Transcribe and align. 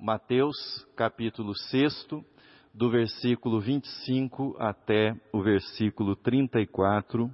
Mateus, 0.00 0.86
capítulo 0.94 1.54
6, 1.56 2.06
do 2.72 2.88
versículo 2.88 3.60
25 3.60 4.56
até 4.56 5.12
o 5.32 5.42
versículo 5.42 6.14
34. 6.14 7.28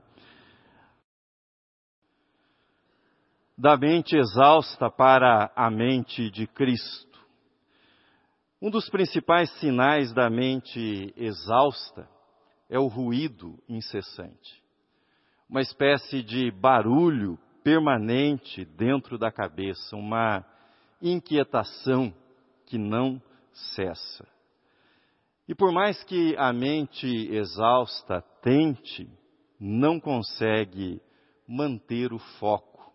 Da 3.56 3.76
mente 3.76 4.16
exausta 4.16 4.90
para 4.90 5.52
a 5.54 5.70
mente 5.70 6.30
de 6.30 6.46
Cristo. 6.46 7.18
Um 8.62 8.70
dos 8.70 8.88
principais 8.88 9.50
sinais 9.60 10.14
da 10.14 10.30
mente 10.30 11.12
exausta 11.18 12.08
é 12.70 12.78
o 12.78 12.86
ruído 12.86 13.62
incessante. 13.68 14.64
Uma 15.50 15.60
espécie 15.60 16.22
de 16.22 16.50
barulho 16.50 17.38
permanente 17.62 18.64
dentro 18.64 19.18
da 19.18 19.30
cabeça, 19.30 19.94
uma 19.94 20.42
inquietação 21.02 22.14
que 22.66 22.78
não 22.78 23.20
cessa. 23.74 24.26
E 25.46 25.54
por 25.54 25.72
mais 25.72 26.02
que 26.04 26.34
a 26.36 26.52
mente 26.52 27.06
exausta 27.06 28.22
tente, 28.43 29.08
não 29.61 30.00
consegue 30.00 31.00
manter 31.46 32.12
o 32.12 32.19
foco, 32.19 32.92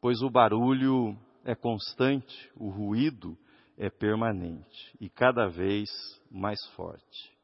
pois 0.00 0.22
o 0.22 0.30
barulho 0.30 1.16
é 1.44 1.54
constante, 1.54 2.50
o 2.56 2.68
ruído 2.68 3.36
é 3.78 3.90
permanente 3.90 4.96
e 5.00 5.08
cada 5.08 5.48
vez 5.48 5.88
mais 6.30 6.64
forte. 6.74 7.36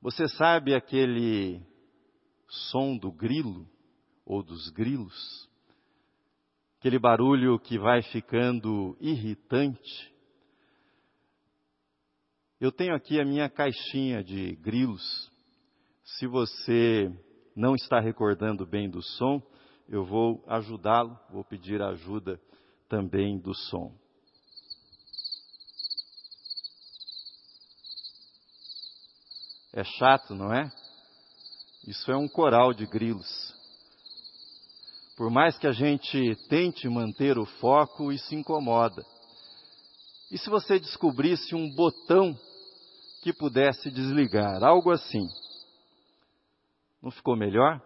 Você 0.00 0.28
sabe 0.28 0.74
aquele 0.74 1.62
som 2.48 2.96
do 2.96 3.10
grilo 3.10 3.66
ou 4.26 4.42
dos 4.42 4.68
grilos? 4.70 5.48
Aquele 6.78 6.98
barulho 6.98 7.58
que 7.58 7.78
vai 7.78 8.02
ficando 8.02 8.96
irritante. 9.00 10.13
Eu 12.60 12.70
tenho 12.70 12.94
aqui 12.94 13.20
a 13.20 13.24
minha 13.24 13.50
caixinha 13.50 14.22
de 14.22 14.54
grilos. 14.56 15.02
Se 16.04 16.26
você 16.26 17.10
não 17.56 17.74
está 17.74 17.98
recordando 17.98 18.64
bem 18.64 18.88
do 18.88 19.02
som, 19.02 19.42
eu 19.88 20.04
vou 20.04 20.44
ajudá-lo, 20.46 21.18
vou 21.30 21.44
pedir 21.44 21.82
ajuda 21.82 22.40
também 22.88 23.38
do 23.38 23.54
som. 23.54 23.92
É 29.72 29.82
chato, 29.82 30.34
não 30.34 30.54
é? 30.54 30.70
Isso 31.88 32.10
é 32.12 32.16
um 32.16 32.28
coral 32.28 32.72
de 32.72 32.86
grilos. 32.86 33.52
Por 35.16 35.28
mais 35.28 35.58
que 35.58 35.66
a 35.66 35.72
gente 35.72 36.36
tente 36.48 36.88
manter 36.88 37.36
o 37.36 37.44
foco, 37.44 38.12
isso 38.12 38.32
incomoda. 38.34 39.04
E 40.34 40.38
se 40.38 40.50
você 40.50 40.80
descobrisse 40.80 41.54
um 41.54 41.72
botão 41.72 42.36
que 43.22 43.32
pudesse 43.32 43.88
desligar, 43.88 44.64
algo 44.64 44.90
assim? 44.90 45.28
Não 47.00 47.12
ficou 47.12 47.36
melhor? 47.36 47.80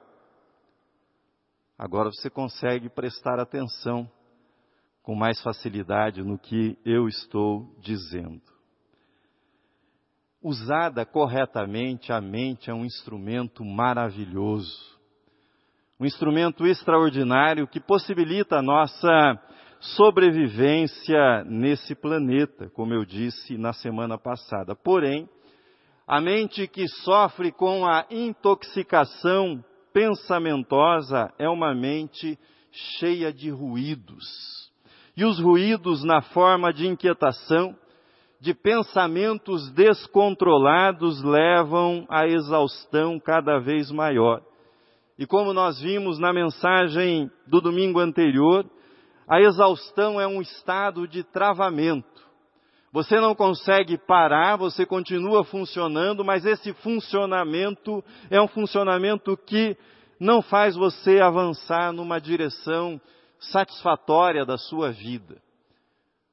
Agora 1.78 2.08
você 2.10 2.30
consegue 2.30 2.88
prestar 2.88 3.38
atenção 3.38 4.10
com 5.02 5.14
mais 5.14 5.38
facilidade 5.42 6.22
no 6.22 6.38
que 6.38 6.78
eu 6.86 7.06
estou 7.06 7.70
dizendo. 7.80 8.40
Usada 10.42 11.04
corretamente, 11.04 12.14
a 12.14 12.20
mente 12.22 12.70
é 12.70 12.72
um 12.72 12.86
instrumento 12.86 13.62
maravilhoso. 13.62 14.98
Um 16.00 16.06
instrumento 16.06 16.66
extraordinário 16.66 17.68
que 17.68 17.78
possibilita 17.78 18.56
a 18.56 18.62
nossa 18.62 19.38
sobrevivência 19.80 21.44
nesse 21.44 21.94
planeta, 21.94 22.68
como 22.70 22.94
eu 22.94 23.04
disse 23.04 23.56
na 23.56 23.72
semana 23.72 24.18
passada. 24.18 24.74
Porém, 24.74 25.28
a 26.06 26.20
mente 26.20 26.66
que 26.66 26.88
sofre 26.88 27.52
com 27.52 27.86
a 27.86 28.06
intoxicação 28.10 29.62
pensamentosa 29.92 31.32
é 31.38 31.48
uma 31.48 31.74
mente 31.74 32.38
cheia 32.98 33.32
de 33.32 33.50
ruídos. 33.50 34.24
E 35.16 35.24
os 35.24 35.40
ruídos 35.40 36.04
na 36.04 36.22
forma 36.22 36.72
de 36.72 36.86
inquietação, 36.86 37.76
de 38.40 38.54
pensamentos 38.54 39.70
descontrolados 39.72 41.22
levam 41.22 42.06
à 42.08 42.26
exaustão 42.26 43.18
cada 43.18 43.58
vez 43.58 43.90
maior. 43.90 44.40
E 45.18 45.26
como 45.26 45.52
nós 45.52 45.80
vimos 45.80 46.18
na 46.20 46.32
mensagem 46.32 47.28
do 47.48 47.60
domingo 47.60 47.98
anterior, 47.98 48.64
a 49.28 49.40
exaustão 49.40 50.20
é 50.20 50.26
um 50.26 50.40
estado 50.40 51.06
de 51.06 51.22
travamento. 51.22 52.26
Você 52.90 53.20
não 53.20 53.34
consegue 53.34 53.98
parar, 53.98 54.56
você 54.56 54.86
continua 54.86 55.44
funcionando, 55.44 56.24
mas 56.24 56.46
esse 56.46 56.72
funcionamento 56.74 58.02
é 58.30 58.40
um 58.40 58.48
funcionamento 58.48 59.36
que 59.36 59.76
não 60.18 60.40
faz 60.40 60.74
você 60.74 61.20
avançar 61.20 61.92
numa 61.92 62.18
direção 62.18 62.98
satisfatória 63.38 64.46
da 64.46 64.56
sua 64.56 64.90
vida. 64.90 65.40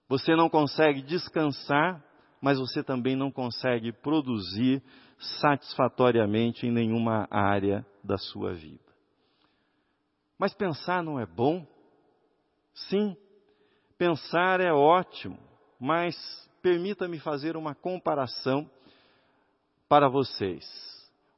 Você 0.08 0.34
não 0.36 0.50
consegue 0.50 1.02
descansar, 1.02 2.02
mas 2.42 2.58
você 2.58 2.82
também 2.82 3.16
não 3.16 3.30
consegue 3.30 3.92
produzir 3.92 4.82
satisfatoriamente 5.40 6.66
em 6.66 6.72
nenhuma 6.72 7.28
área 7.30 7.86
da 8.04 8.18
sua 8.18 8.54
vida. 8.54 8.80
Mas 10.38 10.54
pensar 10.54 11.04
não 11.04 11.20
é 11.20 11.26
bom? 11.26 11.66
Sim, 12.76 13.16
pensar 13.98 14.60
é 14.60 14.72
ótimo, 14.72 15.40
mas 15.80 16.16
permita-me 16.62 17.20
fazer 17.20 17.56
uma 17.56 17.74
comparação 17.74 18.70
para 19.88 20.10
vocês. 20.10 20.66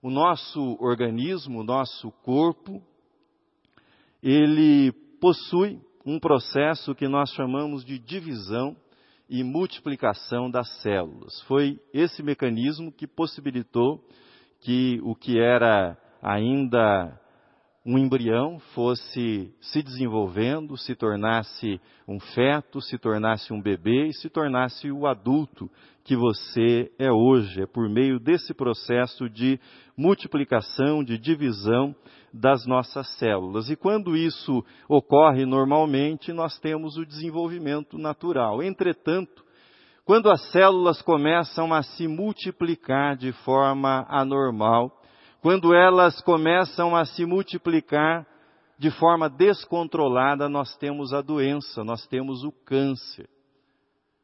O 0.02 0.10
nosso 0.10 0.78
organismo, 0.80 1.60
o 1.60 1.64
nosso 1.64 2.12
corpo, 2.24 2.82
ele 4.22 4.92
possui 5.22 5.80
um 6.06 6.20
processo 6.20 6.96
que 6.96 7.08
nós 7.08 7.30
chamamos 7.32 7.86
de 7.86 8.00
divisão 8.00 8.76
e 9.30 9.44
multiplicação 9.44 10.50
das 10.50 10.70
células. 10.82 11.42
Foi 11.42 11.80
esse 11.94 12.24
mecanismo 12.24 12.92
que 12.92 13.06
possibilitou 13.06 14.04
que 14.62 15.00
o 15.04 15.14
que 15.14 15.40
era 15.40 15.98
ainda 16.22 17.20
um 17.88 17.98
embrião 17.98 18.60
fosse 18.76 19.50
se 19.62 19.82
desenvolvendo, 19.82 20.76
se 20.76 20.94
tornasse 20.94 21.80
um 22.06 22.20
feto, 22.20 22.82
se 22.82 22.98
tornasse 22.98 23.54
um 23.54 23.62
bebê 23.62 24.08
e 24.08 24.14
se 24.14 24.30
tornasse 24.30 24.92
o 24.92 25.08
adulto 25.08 25.72
que 26.04 26.14
você 26.14 26.92
é 27.00 27.10
hoje. 27.10 27.62
É 27.62 27.66
por 27.66 27.88
meio 27.88 28.20
desse 28.20 28.54
processo 28.54 29.30
de 29.30 29.58
multiplicação, 29.96 31.02
de 31.02 31.18
divisão 31.18 31.96
das 32.34 32.66
nossas 32.66 33.08
células. 33.18 33.70
E 33.70 33.78
quando 33.78 34.18
isso 34.18 34.66
ocorre 34.90 35.46
normalmente, 35.46 36.34
nós 36.34 36.60
temos 36.60 36.98
o 36.98 37.06
desenvolvimento 37.06 37.98
natural. 37.98 38.62
Entretanto, 38.62 39.46
quando 40.04 40.30
as 40.30 40.42
células 40.52 41.02
começam 41.02 41.74
a 41.74 41.82
se 41.82 42.06
multiplicar 42.06 43.16
de 43.16 43.32
forma 43.32 44.06
anormal, 44.10 44.97
quando 45.48 45.74
elas 45.74 46.20
começam 46.24 46.94
a 46.94 47.06
se 47.06 47.26
multiplicar 47.26 48.28
de 48.78 48.92
forma 48.92 49.30
descontrolada, 49.30 50.50
nós 50.50 50.76
temos 50.76 51.14
a 51.14 51.22
doença, 51.22 51.86
nós 51.86 52.06
temos 52.08 52.44
o 52.44 52.52
câncer. 52.52 53.30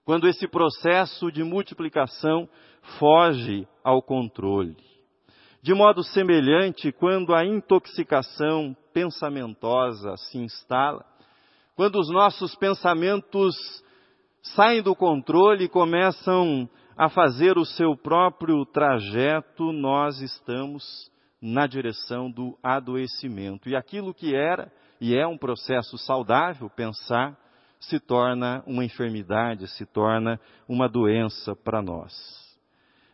Quando 0.04 0.28
esse 0.28 0.50
processo 0.50 1.32
de 1.32 1.42
multiplicação 1.42 2.50
foge 3.00 3.66
ao 3.82 4.02
controle. 4.02 4.76
De 5.62 5.74
modo 5.74 6.04
semelhante, 6.04 6.92
quando 6.92 7.34
a 7.34 7.46
intoxicação 7.46 8.76
pensamentosa 8.94 10.18
se 10.18 10.38
instala, 10.38 11.06
quando 11.74 12.02
os 12.02 12.10
nossos 12.10 12.54
pensamentos 12.56 13.56
saem 14.42 14.82
do 14.82 14.94
controle 14.94 15.64
e 15.64 15.70
começam 15.70 16.70
a 16.98 17.08
fazer 17.08 17.58
o 17.58 17.64
seu 17.64 17.96
próprio 17.96 18.66
trajeto, 18.66 19.72
nós 19.72 20.20
estamos 20.20 21.13
na 21.46 21.68
direção 21.68 22.32
do 22.32 22.58
adoecimento. 22.64 23.68
E 23.68 23.76
aquilo 23.76 24.14
que 24.14 24.34
era 24.34 24.72
e 25.02 25.14
é 25.14 25.28
um 25.28 25.38
processo 25.38 25.98
saudável, 25.98 26.70
pensar, 26.70 27.38
se 27.78 28.00
torna 28.00 28.64
uma 28.66 28.86
enfermidade, 28.86 29.68
se 29.68 29.86
torna 29.86 30.40
uma 30.70 30.88
doença 30.88 31.54
para 31.54 31.82
nós. 31.82 32.14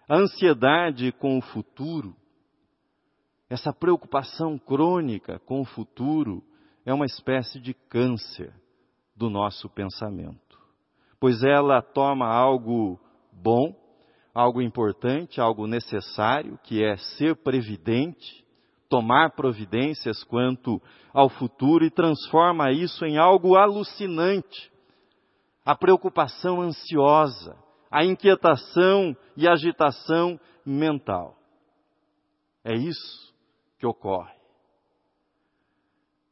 A 0.07 0.15
ansiedade 0.15 1.11
com 1.13 1.39
o 1.39 1.41
futuro, 1.41 2.15
essa 3.49 3.73
preocupação 3.73 4.59
crônica 4.59 5.39
com 5.39 5.61
o 5.61 5.65
futuro, 5.65 6.43
é 6.85 6.93
uma 6.93 7.07
espécie 7.07 7.59
de 7.59 7.73
câncer 7.73 8.53
do 9.15 9.27
nosso 9.27 9.67
pensamento, 9.69 10.59
pois 11.19 11.43
ela 11.43 11.81
toma 11.81 12.27
algo 12.27 12.99
bom, 13.33 13.73
algo 14.33 14.61
importante, 14.61 15.41
algo 15.41 15.67
necessário, 15.67 16.59
que 16.63 16.83
é 16.83 16.95
ser 16.97 17.35
previdente, 17.37 18.45
tomar 18.87 19.31
providências 19.31 20.23
quanto 20.23 20.81
ao 21.13 21.29
futuro 21.29 21.85
e 21.85 21.91
transforma 21.91 22.71
isso 22.71 23.05
em 23.05 23.17
algo 23.17 23.55
alucinante. 23.55 24.71
a 25.65 25.75
preocupação 25.75 26.61
ansiosa, 26.61 27.55
a 27.91 28.03
inquietação 28.03 29.15
e 29.37 29.47
agitação 29.47 30.39
mental. 30.65 31.37
É 32.63 32.73
isso 32.73 33.33
que 33.77 33.85
ocorre. 33.85 34.33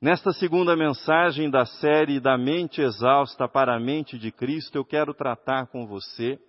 Nesta 0.01 0.31
segunda 0.31 0.75
mensagem 0.75 1.51
da 1.51 1.65
série 1.65 2.19
Da 2.19 2.35
Mente 2.37 2.81
Exausta 2.81 3.47
para 3.47 3.75
a 3.75 3.79
Mente 3.79 4.17
de 4.17 4.31
Cristo, 4.31 4.75
eu 4.75 4.85
quero 4.85 5.13
tratar 5.13 5.67
com 5.67 5.85
você 5.85 6.39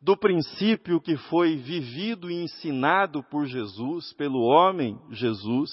do 0.00 0.16
princípio 0.16 1.00
que 1.00 1.16
foi 1.16 1.56
vivido 1.56 2.30
e 2.30 2.34
ensinado 2.34 3.22
por 3.24 3.46
Jesus, 3.46 4.12
pelo 4.12 4.40
homem 4.40 4.98
Jesus, 5.10 5.70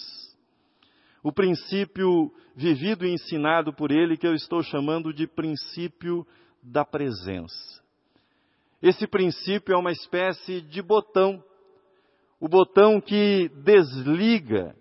o 1.24 1.32
princípio 1.32 2.32
vivido 2.56 3.06
e 3.06 3.14
ensinado 3.14 3.74
por 3.74 3.92
ele 3.92 4.18
que 4.18 4.28
eu 4.28 4.34
estou 4.34 4.64
chamando 4.64 5.14
de 5.14 5.28
princípio 5.28 6.26
da 6.62 6.84
presença. 6.84 7.84
Esse 8.82 9.08
princípio 9.08 9.74
é 9.74 9.78
uma 9.78 9.92
espécie 9.92 10.62
de 10.62 10.82
botão, 10.82 11.44
o 12.40 12.48
botão 12.48 13.00
que 13.00 13.50
desliga 13.64 14.76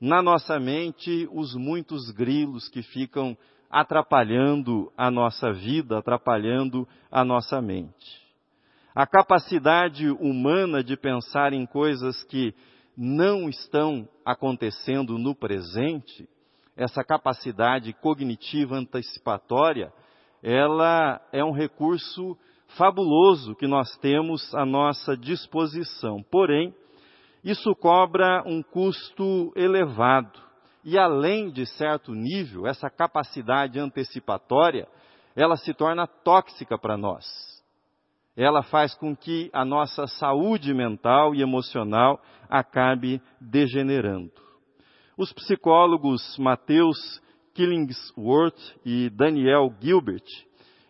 na 0.00 0.22
nossa 0.22 0.58
mente 0.58 1.28
os 1.32 1.54
muitos 1.54 2.10
grilos 2.10 2.68
que 2.68 2.82
ficam 2.82 3.36
atrapalhando 3.68 4.92
a 4.96 5.10
nossa 5.10 5.52
vida, 5.52 5.98
atrapalhando 5.98 6.86
a 7.10 7.24
nossa 7.24 7.60
mente. 7.60 8.19
A 8.94 9.06
capacidade 9.06 10.10
humana 10.10 10.82
de 10.82 10.96
pensar 10.96 11.52
em 11.52 11.64
coisas 11.64 12.24
que 12.24 12.52
não 12.96 13.48
estão 13.48 14.08
acontecendo 14.24 15.16
no 15.16 15.34
presente, 15.34 16.28
essa 16.76 17.04
capacidade 17.04 17.92
cognitiva 17.92 18.76
antecipatória, 18.76 19.92
ela 20.42 21.20
é 21.32 21.44
um 21.44 21.52
recurso 21.52 22.36
fabuloso 22.76 23.54
que 23.54 23.66
nós 23.66 23.96
temos 23.98 24.54
à 24.54 24.64
nossa 24.64 25.16
disposição. 25.16 26.22
Porém, 26.30 26.74
isso 27.44 27.74
cobra 27.76 28.42
um 28.44 28.62
custo 28.62 29.52
elevado. 29.54 30.38
E 30.84 30.98
além 30.98 31.50
de 31.50 31.64
certo 31.66 32.12
nível, 32.12 32.66
essa 32.66 32.90
capacidade 32.90 33.78
antecipatória, 33.78 34.88
ela 35.36 35.56
se 35.56 35.72
torna 35.74 36.06
tóxica 36.06 36.76
para 36.76 36.96
nós. 36.96 37.49
Ela 38.40 38.62
faz 38.62 38.94
com 38.94 39.14
que 39.14 39.50
a 39.52 39.66
nossa 39.66 40.06
saúde 40.06 40.72
mental 40.72 41.34
e 41.34 41.42
emocional 41.42 42.18
acabe 42.48 43.20
degenerando. 43.38 44.32
Os 45.14 45.30
psicólogos 45.30 46.38
Mateus 46.38 47.20
Killingsworth 47.52 48.58
e 48.82 49.10
Daniel 49.10 49.70
Gilbert, 49.78 50.24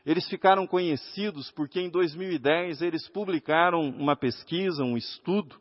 eles 0.06 0.29
ficaram 0.29 0.64
conhecidos 0.64 1.50
porque 1.50 1.81
em 1.81 1.91
2010 1.91 2.82
eles 2.82 3.08
publicaram 3.08 3.81
uma 3.81 4.14
pesquisa, 4.14 4.85
um 4.85 4.97
estudo, 4.97 5.56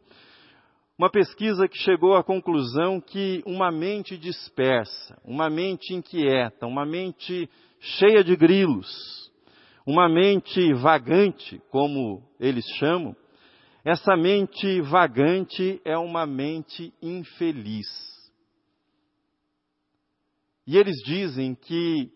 uma 0.96 1.10
pesquisa 1.10 1.68
que 1.68 1.80
chegou 1.80 2.14
à 2.14 2.24
conclusão 2.24 3.02
que 3.02 3.42
uma 3.48 3.72
mente 3.72 4.16
dispersa, 4.16 5.20
uma 5.26 5.50
mente 5.50 5.96
inquieta, 5.96 6.68
uma 6.68 6.86
mente 6.86 7.50
cheia 7.80 8.24
de 8.24 8.36
grilos, 8.36 9.29
uma 9.90 10.08
mente 10.08 10.72
vagante, 10.76 11.60
como 11.72 12.22
eles 12.40 12.64
chamam, 12.78 13.16
essa 13.84 14.16
mente 14.16 14.82
vagante 14.82 15.82
é 15.84 15.98
uma 15.98 16.28
mente 16.28 16.94
infeliz. 17.02 17.88
E 20.68 20.78
eles 20.78 20.96
dizem 21.04 21.56
que, 21.56 22.12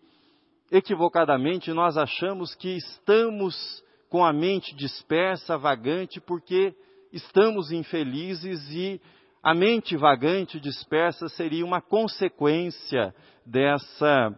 equivocadamente, 0.70 1.72
nós 1.72 1.96
achamos 1.96 2.54
que 2.54 2.76
estamos 2.76 3.82
com 4.08 4.24
a 4.24 4.32
mente 4.32 4.72
dispersa, 4.76 5.58
vagante, 5.58 6.20
porque 6.20 6.72
estamos 7.12 7.72
infelizes 7.72 8.70
e 8.70 9.00
a 9.42 9.52
mente 9.52 9.96
vagante 9.96 10.60
dispersa 10.60 11.28
seria 11.28 11.64
uma 11.66 11.82
consequência 11.82 13.12
dessa 13.44 14.32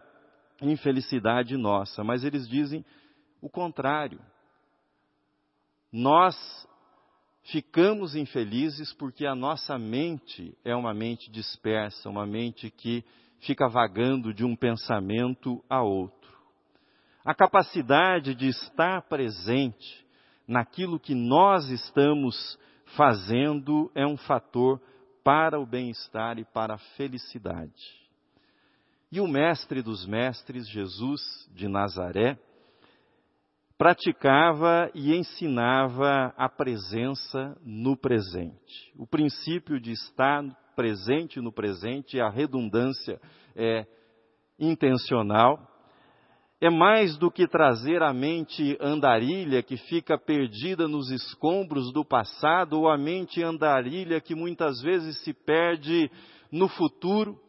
infelicidade 0.59 1.55
nossa. 1.55 2.03
Mas 2.03 2.23
eles 2.23 2.49
dizem 2.49 2.83
o 3.41 3.49
contrário. 3.49 4.19
Nós 5.91 6.35
ficamos 7.43 8.15
infelizes 8.15 8.93
porque 8.93 9.25
a 9.25 9.35
nossa 9.35 9.77
mente 9.77 10.57
é 10.63 10.75
uma 10.75 10.93
mente 10.93 11.31
dispersa, 11.31 12.09
uma 12.09 12.25
mente 12.25 12.69
que 12.69 13.03
fica 13.39 13.67
vagando 13.67 14.33
de 14.33 14.43
um 14.43 14.55
pensamento 14.55 15.63
a 15.69 15.81
outro. 15.81 16.17
A 17.23 17.33
capacidade 17.33 18.33
de 18.33 18.47
estar 18.47 19.03
presente 19.03 20.05
naquilo 20.47 20.99
que 20.99 21.13
nós 21.13 21.69
estamos 21.69 22.57
fazendo 22.95 23.91
é 23.93 24.05
um 24.05 24.17
fator 24.17 24.81
para 25.23 25.59
o 25.59 25.65
bem-estar 25.65 26.39
e 26.39 26.45
para 26.45 26.75
a 26.75 26.77
felicidade. 26.95 28.07
E 29.11 29.19
o 29.19 29.27
mestre 29.27 29.81
dos 29.81 30.05
mestres, 30.05 30.67
Jesus 30.69 31.21
de 31.53 31.67
Nazaré, 31.67 32.39
praticava 33.77 34.89
e 34.95 35.15
ensinava 35.15 36.33
a 36.35 36.49
presença 36.49 37.55
no 37.63 37.95
presente. 37.95 38.91
O 38.97 39.05
princípio 39.05 39.79
de 39.79 39.91
estar 39.91 40.43
presente 40.75 41.39
no 41.39 41.51
presente, 41.51 42.19
a 42.19 42.29
redundância 42.29 43.19
é 43.55 43.85
intencional, 44.59 45.59
é 46.59 46.71
mais 46.71 47.15
do 47.17 47.29
que 47.29 47.47
trazer 47.47 48.01
a 48.01 48.11
mente 48.11 48.75
andarilha 48.81 49.61
que 49.61 49.77
fica 49.77 50.17
perdida 50.17 50.87
nos 50.87 51.11
escombros 51.11 51.93
do 51.93 52.03
passado, 52.03 52.79
ou 52.79 52.89
a 52.89 52.97
mente 52.97 53.43
andarilha 53.43 54.19
que 54.19 54.33
muitas 54.33 54.81
vezes 54.81 55.23
se 55.23 55.33
perde 55.33 56.09
no 56.51 56.67
futuro, 56.67 57.39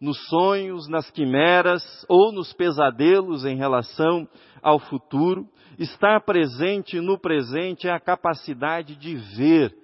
nos 0.00 0.16
sonhos, 0.28 0.88
nas 0.88 1.10
quimeras 1.10 1.82
ou 2.08 2.32
nos 2.32 2.52
pesadelos 2.52 3.44
em 3.44 3.56
relação 3.56 4.28
ao 4.62 4.78
futuro. 4.78 5.48
Estar 5.78 6.20
presente 6.20 7.00
no 7.00 7.18
presente 7.18 7.88
é 7.88 7.92
a 7.92 8.00
capacidade 8.00 8.94
de 8.96 9.16
ver, 9.36 9.74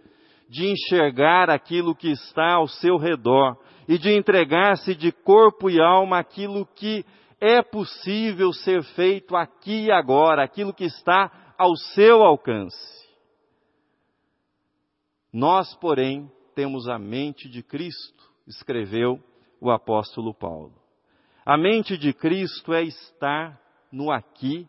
de 0.49 0.67
enxergar 0.67 1.51
aquilo 1.51 1.95
que 1.95 2.11
está 2.11 2.55
ao 2.55 2.69
seu 2.69 2.97
redor 2.97 3.57
e 3.89 3.99
de 3.99 4.11
entregar-se 4.13 4.95
de 4.95 5.11
corpo 5.11 5.71
e 5.71 5.81
alma 5.81 6.19
àquilo 6.19 6.67
que 6.67 7.05
é 7.41 7.63
possível 7.63 8.53
ser 8.53 8.83
feito 8.95 9.37
aqui 9.37 9.87
e 9.87 9.93
agora, 9.93 10.43
aquilo 10.43 10.75
que 10.75 10.85
está 10.85 11.55
ao 11.57 11.75
seu 11.77 12.23
alcance. 12.23 12.99
Nós, 15.33 15.75
porém, 15.77 16.31
temos 16.55 16.89
a 16.89 16.99
mente 16.99 17.49
de 17.49 17.63
Cristo, 17.63 18.25
escreveu 18.47 19.23
o 19.61 19.71
apóstolo 19.71 20.35
Paulo. 20.35 20.75
A 21.47 21.57
mente 21.57 21.97
de 21.97 22.13
Cristo 22.13 22.75
é 22.75 22.83
estar 22.83 23.61
no 23.91 24.11
aqui 24.11 24.69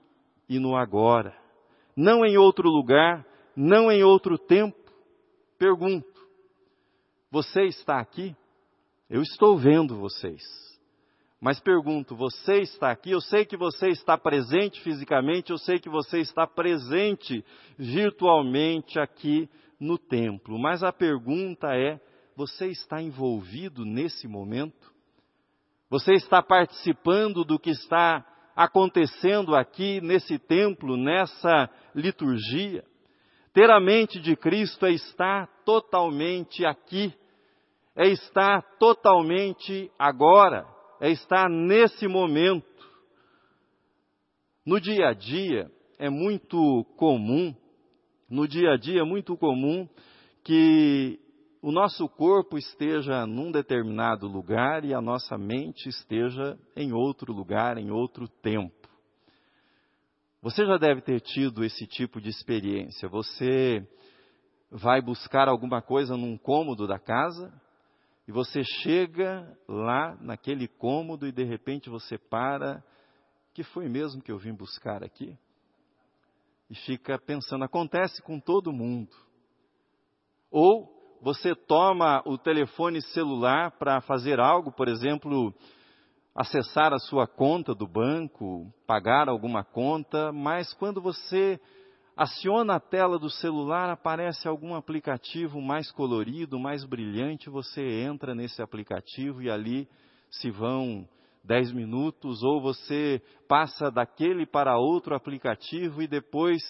e 0.49 0.59
no 0.59 0.75
agora, 0.75 1.37
não 1.95 2.25
em 2.25 2.37
outro 2.37 2.67
lugar, 2.67 3.25
não 3.55 3.91
em 3.91 4.03
outro 4.03 4.37
tempo. 4.37 4.77
Pergunto: 5.57 6.07
você 7.29 7.65
está 7.65 7.99
aqui? 7.99 8.35
Eu 9.09 9.21
estou 9.21 9.57
vendo 9.57 9.95
vocês. 9.95 10.41
Mas 11.41 11.59
pergunto, 11.59 12.15
você 12.15 12.61
está 12.61 12.91
aqui? 12.91 13.11
Eu 13.11 13.21
sei 13.21 13.45
que 13.45 13.55
você 13.55 13.87
está 13.87 14.17
presente 14.17 14.81
fisicamente, 14.81 15.51
eu 15.51 15.57
sei 15.57 15.79
que 15.79 15.89
você 15.89 16.19
está 16.19 16.45
presente 16.45 17.45
virtualmente 17.77 18.99
aqui 18.99 19.49
no 19.79 19.97
templo. 19.97 20.59
Mas 20.59 20.83
a 20.83 20.91
pergunta 20.91 21.73
é: 21.75 21.99
você 22.35 22.67
está 22.67 23.01
envolvido 23.01 23.85
nesse 23.85 24.27
momento? 24.27 24.93
Você 25.89 26.13
está 26.13 26.43
participando 26.43 27.43
do 27.43 27.57
que 27.57 27.69
está 27.69 28.25
acontecendo 28.63 29.55
aqui 29.55 30.01
nesse 30.01 30.37
templo, 30.37 30.97
nessa 30.97 31.69
liturgia? 31.95 32.83
Ter 33.53 33.69
a 33.69 33.79
mente 33.79 34.19
de 34.19 34.35
Cristo 34.35 34.85
é 34.85 34.91
estar 34.91 35.47
totalmente 35.65 36.65
aqui, 36.65 37.13
é 37.95 38.07
estar 38.07 38.61
totalmente 38.77 39.91
agora 39.97 40.65
é 40.99 41.09
estar 41.09 41.49
nesse 41.49 42.07
momento. 42.07 42.67
No 44.65 44.79
dia 44.79 45.07
a 45.07 45.13
dia 45.13 45.71
é 45.97 46.09
muito 46.09 46.85
comum, 46.97 47.55
no 48.29 48.47
dia 48.47 48.73
a 48.73 48.77
dia 48.77 49.01
é 49.01 49.03
muito 49.03 49.35
comum 49.37 49.87
que 50.43 51.19
o 51.61 51.71
nosso 51.71 52.07
corpo 52.07 52.57
esteja 52.57 53.25
num 53.25 53.51
determinado 53.51 54.27
lugar 54.27 54.85
e 54.85 54.93
a 54.93 55.01
nossa 55.01 55.37
mente 55.37 55.89
esteja 55.89 56.57
em 56.75 56.93
outro 56.93 57.33
lugar, 57.33 57.77
em 57.77 57.91
outro 57.91 58.27
tempo. 58.27 58.87
Você 60.41 60.65
já 60.65 60.77
deve 60.77 61.01
ter 61.01 61.19
tido 61.19 61.65
esse 61.65 61.85
tipo 61.85 62.21
de 62.21 62.29
experiência. 62.29 63.09
Você 63.09 63.85
vai 64.71 65.01
buscar 65.01 65.49
alguma 65.49 65.81
coisa 65.81 66.15
num 66.15 66.37
cômodo 66.37 66.87
da 66.87 66.97
casa 66.97 67.51
e 68.25 68.31
você 68.31 68.63
chega 68.63 69.45
lá 69.67 70.15
naquele 70.21 70.65
cômodo 70.67 71.27
e 71.27 71.31
de 71.31 71.43
repente 71.43 71.89
você 71.89 72.17
para. 72.17 72.81
Que 73.53 73.63
foi 73.63 73.89
mesmo 73.89 74.21
que 74.21 74.31
eu 74.31 74.37
vim 74.37 74.53
buscar 74.53 75.03
aqui? 75.03 75.37
E 76.69 76.75
fica 76.75 77.19
pensando, 77.19 77.65
acontece 77.65 78.21
com 78.21 78.39
todo 78.39 78.71
mundo. 78.71 79.09
Ou 80.49 80.98
você 81.21 81.53
toma 81.53 82.21
o 82.25 82.37
telefone 82.37 83.01
celular 83.01 83.71
para 83.71 84.01
fazer 84.01 84.39
algo, 84.39 84.71
por 84.71 84.87
exemplo, 84.87 85.53
acessar 86.33 86.93
a 86.93 86.99
sua 86.99 87.27
conta 87.27 87.75
do 87.75 87.87
banco, 87.87 88.71
pagar 88.87 89.27
alguma 89.27 89.63
conta, 89.63 90.31
mas 90.31 90.73
quando 90.73 91.01
você 91.01 91.59
aciona 92.15 92.75
a 92.75 92.79
tela 92.79 93.17
do 93.17 93.29
celular, 93.29 93.89
aparece 93.89 94.47
algum 94.47 94.75
aplicativo 94.75 95.61
mais 95.61 95.91
colorido, 95.91 96.59
mais 96.59 96.83
brilhante, 96.83 97.49
você 97.49 97.81
entra 98.01 98.35
nesse 98.35 98.61
aplicativo 98.61 99.41
e 99.41 99.49
ali 99.49 99.87
se 100.29 100.51
vão 100.51 101.07
10 101.43 101.71
minutos, 101.71 102.43
ou 102.43 102.61
você 102.61 103.21
passa 103.47 103.89
daquele 103.89 104.45
para 104.45 104.77
outro 104.77 105.15
aplicativo 105.15 106.01
e 106.01 106.07
depois 106.07 106.61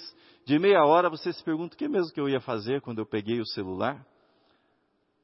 de 0.45 0.57
meia 0.57 0.85
hora 0.85 1.09
você 1.09 1.33
se 1.33 1.43
pergunta 1.43 1.75
o 1.75 1.77
que 1.77 1.87
mesmo 1.87 2.13
que 2.13 2.21
eu 2.21 2.29
ia 2.29 2.39
fazer 2.39 2.81
quando 2.81 2.99
eu 2.99 3.05
peguei 3.05 3.39
o 3.39 3.45
celular? 3.47 4.05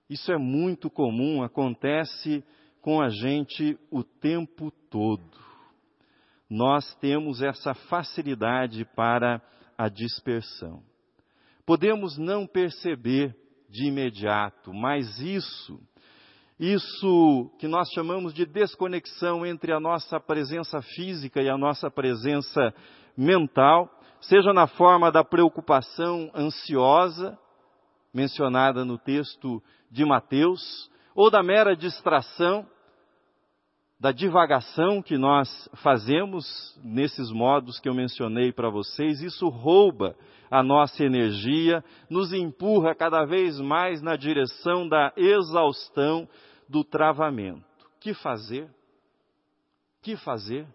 Isso 0.10 0.32
é 0.32 0.38
muito 0.38 0.90
comum, 0.90 1.44
acontece 1.44 2.44
com 2.82 3.02
a 3.02 3.10
gente 3.10 3.78
o 3.90 4.04
tempo 4.04 4.72
todo. 4.90 5.38
Nós 6.48 6.94
temos 6.96 7.42
essa 7.42 7.74
facilidade 7.74 8.86
para 8.96 9.42
a 9.76 9.90
dispersão. 9.90 10.84
Podemos 11.66 12.18
não 12.18 12.46
perceber 12.46 13.36
de 13.68 13.88
imediato, 13.88 14.72
mas 14.72 15.20
isso, 15.20 15.80
isso 16.60 17.52
que 17.58 17.68
nós 17.68 17.90
chamamos 17.90 18.34
de 18.34 18.46
desconexão 18.46 19.44
entre 19.44 19.74
a 19.74 19.80
nossa 19.80 20.20
presença 20.20 20.80
física 20.82 21.42
e 21.42 21.50
a 21.50 21.58
nossa 21.58 21.90
presença 21.90 22.72
mental, 23.18 23.90
seja 24.22 24.54
na 24.54 24.68
forma 24.68 25.12
da 25.12 25.24
preocupação 25.24 26.30
ansiosa, 26.36 27.38
mencionada 28.16 28.86
no 28.86 28.98
texto 28.98 29.62
de 29.92 30.06
Mateus, 30.06 30.90
ou 31.14 31.30
da 31.30 31.44
mera 31.44 31.76
distração, 31.76 32.66
da 34.00 34.12
divagação 34.12 35.02
que 35.02 35.18
nós 35.18 35.70
fazemos 35.84 36.46
nesses 36.82 37.30
modos 37.32 37.80
que 37.80 37.90
eu 37.90 37.94
mencionei 37.94 38.54
para 38.54 38.70
vocês, 38.70 39.22
isso 39.22 39.50
rouba 39.50 40.16
a 40.50 40.64
nossa 40.64 41.04
energia, 41.04 41.84
nos 42.10 42.32
empurra 42.32 42.96
cada 42.96 43.26
vez 43.26 43.60
mais 43.60 44.02
na 44.02 44.16
direção 44.16 44.88
da 44.88 45.12
exaustão, 45.18 46.28
do 46.70 46.84
travamento. 46.84 47.64
Que 48.00 48.14
fazer? 48.14 48.70
Que 50.02 50.16
fazer? 50.16 50.68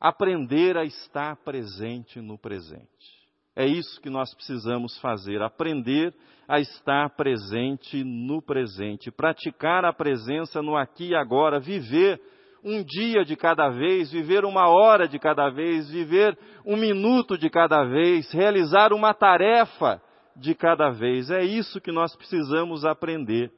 Aprender 0.00 0.76
a 0.76 0.84
estar 0.84 1.36
presente 1.36 2.20
no 2.20 2.38
presente. 2.38 3.13
É 3.56 3.66
isso 3.66 4.00
que 4.00 4.10
nós 4.10 4.34
precisamos 4.34 4.98
fazer, 4.98 5.40
aprender 5.40 6.12
a 6.48 6.60
estar 6.60 7.10
presente 7.10 8.02
no 8.02 8.42
presente, 8.42 9.10
praticar 9.10 9.84
a 9.84 9.92
presença 9.92 10.60
no 10.60 10.76
aqui 10.76 11.10
e 11.10 11.14
agora, 11.14 11.60
viver 11.60 12.20
um 12.64 12.82
dia 12.82 13.24
de 13.24 13.36
cada 13.36 13.68
vez, 13.68 14.10
viver 14.10 14.44
uma 14.44 14.68
hora 14.68 15.06
de 15.06 15.18
cada 15.18 15.50
vez, 15.50 15.88
viver 15.90 16.36
um 16.64 16.76
minuto 16.76 17.36
de 17.36 17.50
cada 17.50 17.84
vez, 17.84 18.32
realizar 18.32 18.92
uma 18.92 19.12
tarefa 19.12 20.02
de 20.34 20.54
cada 20.54 20.90
vez. 20.90 21.30
É 21.30 21.44
isso 21.44 21.80
que 21.80 21.92
nós 21.92 22.16
precisamos 22.16 22.84
aprender. 22.84 23.52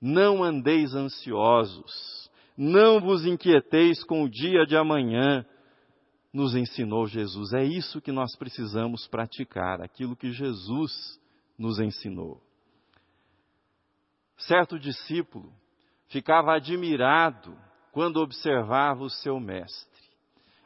Não 0.00 0.44
andeis 0.44 0.94
ansiosos, 0.94 2.30
não 2.56 3.00
vos 3.00 3.24
inquieteis 3.24 4.04
com 4.04 4.22
o 4.22 4.28
dia 4.28 4.66
de 4.66 4.76
amanhã, 4.76 5.44
nos 6.34 6.56
ensinou 6.56 7.06
Jesus. 7.06 7.52
É 7.52 7.62
isso 7.62 8.00
que 8.00 8.10
nós 8.10 8.34
precisamos 8.34 9.06
praticar, 9.06 9.80
aquilo 9.80 10.16
que 10.16 10.32
Jesus 10.32 10.92
nos 11.56 11.78
ensinou. 11.78 12.42
Certo 14.36 14.76
discípulo 14.76 15.52
ficava 16.08 16.56
admirado 16.56 17.56
quando 17.92 18.16
observava 18.16 19.04
o 19.04 19.10
seu 19.10 19.38
mestre. 19.38 20.02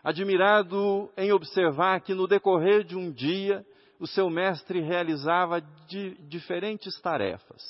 Admirado 0.02 1.12
em 1.18 1.32
observar 1.32 2.00
que 2.00 2.14
no 2.14 2.26
decorrer 2.26 2.82
de 2.82 2.96
um 2.96 3.12
dia 3.12 3.64
o 4.00 4.06
seu 4.06 4.30
mestre 4.30 4.80
realizava 4.80 5.60
di 5.86 6.14
diferentes 6.28 6.98
tarefas 7.02 7.62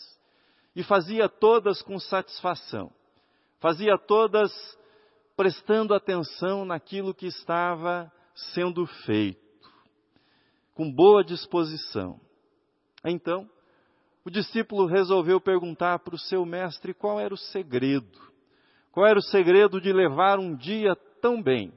e 0.77 0.85
fazia 0.85 1.29
todas 1.29 1.83
com 1.83 1.99
satisfação, 1.99 2.93
fazia 3.59 3.99
todas 3.99 4.53
prestando 5.39 5.95
atenção 5.95 6.65
naquilo 6.65 7.15
que 7.15 7.27
estava 7.27 8.13
sendo 8.35 8.85
feito, 9.07 9.71
com 10.75 10.93
boa 10.93 11.23
disposição. 11.23 12.21
Então, 13.05 13.49
o 14.25 14.31
discípulo 14.31 14.87
resolveu 14.87 15.41
perguntar 15.41 16.01
para 16.01 16.17
o 16.17 16.19
seu 16.19 16.45
mestre 16.45 16.93
qual 16.93 17.21
era 17.21 17.33
o 17.33 17.39
segredo. 17.39 18.19
Qual 18.91 19.07
era 19.07 19.17
o 19.17 19.23
segredo 19.23 19.81
de 19.81 19.93
levar 19.93 20.41
um 20.41 20.57
dia 20.57 20.97
tão 21.23 21.41
bem, 21.41 21.73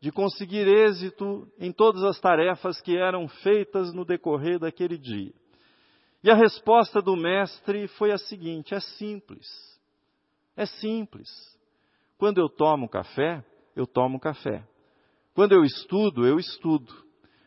de 0.00 0.12
conseguir 0.12 0.68
êxito 0.68 1.48
em 1.58 1.72
todas 1.72 2.04
as 2.04 2.20
tarefas 2.20 2.80
que 2.80 2.96
eram 2.96 3.26
feitas 3.26 3.92
no 3.92 4.04
decorrer 4.04 4.60
daquele 4.60 4.96
dia? 4.96 5.34
E 6.22 6.30
a 6.30 6.36
resposta 6.36 7.02
do 7.02 7.16
mestre 7.16 7.88
foi 7.88 8.12
a 8.12 8.18
seguinte: 8.18 8.72
é 8.72 8.78
simples. 8.78 9.48
É 10.56 10.64
simples. 10.64 11.53
Quando 12.24 12.38
eu 12.38 12.48
tomo 12.48 12.88
café, 12.88 13.44
eu 13.76 13.86
tomo 13.86 14.18
café. 14.18 14.66
Quando 15.34 15.52
eu 15.52 15.62
estudo, 15.62 16.26
eu 16.26 16.38
estudo. 16.38 16.90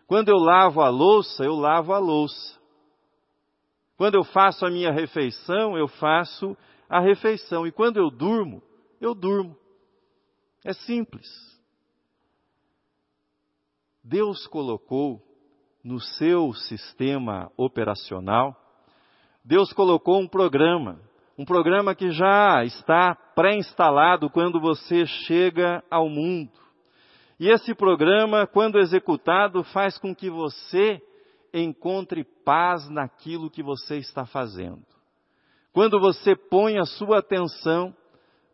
Quando 0.06 0.30
eu 0.30 0.38
lavo 0.38 0.82
a 0.82 0.90
louça, 0.90 1.44
eu 1.44 1.56
lavo 1.56 1.94
a 1.94 1.98
louça. 1.98 2.62
Quando 3.98 4.14
eu 4.14 4.24
faço 4.24 4.68
a 4.68 4.70
minha 4.70 4.92
refeição, 4.92 5.76
eu 5.76 5.88
faço 5.88 6.56
a 6.88 7.00
refeição. 7.00 7.66
E 7.66 7.72
quando 7.72 7.98
eu 7.98 8.12
durmo, 8.12 8.62
eu 9.02 9.16
durmo. 9.16 9.58
É 10.64 10.74
simples. 10.74 11.26
Deus 14.04 14.46
colocou 14.46 15.20
no 15.84 16.00
seu 16.00 16.54
sistema 16.54 17.52
operacional, 17.58 18.56
Deus 19.44 19.74
colocou 19.74 20.20
um 20.20 20.28
programa 20.28 21.02
um 21.38 21.46
programa 21.46 21.94
que 21.94 22.10
já 22.10 22.64
está 22.66 23.14
pré-instalado 23.36 24.30
quando 24.30 24.60
você 24.60 25.06
chega 25.06 25.84
ao 25.90 26.10
mundo. 26.10 26.52
E 27.40 27.50
esse 27.50 27.76
programa, 27.76 28.48
quando 28.48 28.80
executado, 28.80 29.64
faz 29.66 30.00
com 30.00 30.16
que 30.16 30.30
você 30.32 31.00
encontre 31.54 32.24
paz 32.44 32.90
naquilo 32.90 33.52
que 33.52 33.62
você 33.62 33.98
está 33.98 34.26
fazendo. 34.26 34.84
Quando 35.72 36.00
você 36.00 36.36
põe 36.36 36.80
a 36.80 36.86
sua 36.86 37.20
atenção 37.20 37.96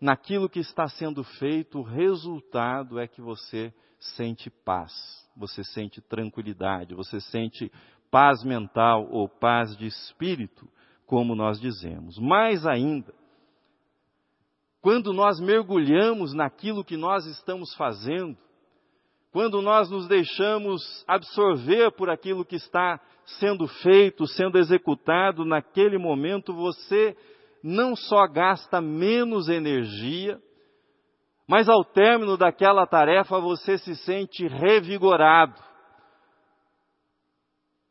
naquilo 0.01 0.49
que 0.49 0.59
está 0.59 0.89
sendo 0.89 1.23
feito, 1.23 1.79
o 1.79 1.83
resultado 1.83 2.99
é 2.99 3.07
que 3.07 3.21
você 3.21 3.73
sente 3.97 4.49
paz, 4.49 4.91
você 5.37 5.63
sente 5.63 6.01
tranquilidade, 6.01 6.93
você 6.93 7.21
sente 7.21 7.71
paz 8.11 8.43
mental 8.43 9.07
ou 9.09 9.29
paz 9.29 9.77
de 9.77 9.85
espírito 9.85 10.67
como 11.05 11.35
nós 11.35 11.59
dizemos. 11.59 12.17
Mais 12.17 12.65
ainda, 12.65 13.13
quando 14.81 15.13
nós 15.13 15.39
mergulhamos 15.39 16.33
naquilo 16.33 16.83
que 16.83 16.97
nós 16.97 17.25
estamos 17.25 17.73
fazendo, 17.75 18.37
quando 19.31 19.61
nós 19.61 19.89
nos 19.89 20.07
deixamos 20.07 20.81
absorver 21.07 21.91
por 21.91 22.09
aquilo 22.09 22.45
que 22.45 22.55
está 22.55 22.99
sendo 23.39 23.67
feito, 23.67 24.27
sendo 24.27 24.57
executado 24.57 25.45
naquele 25.45 25.97
momento, 25.97 26.53
você 26.53 27.15
não 27.63 27.95
só 27.95 28.27
gasta 28.27 28.81
menos 28.81 29.47
energia, 29.49 30.39
mas 31.47 31.67
ao 31.69 31.83
término 31.83 32.37
daquela 32.37 32.85
tarefa 32.85 33.39
você 33.39 33.77
se 33.77 33.95
sente 33.95 34.47
revigorado 34.47 35.55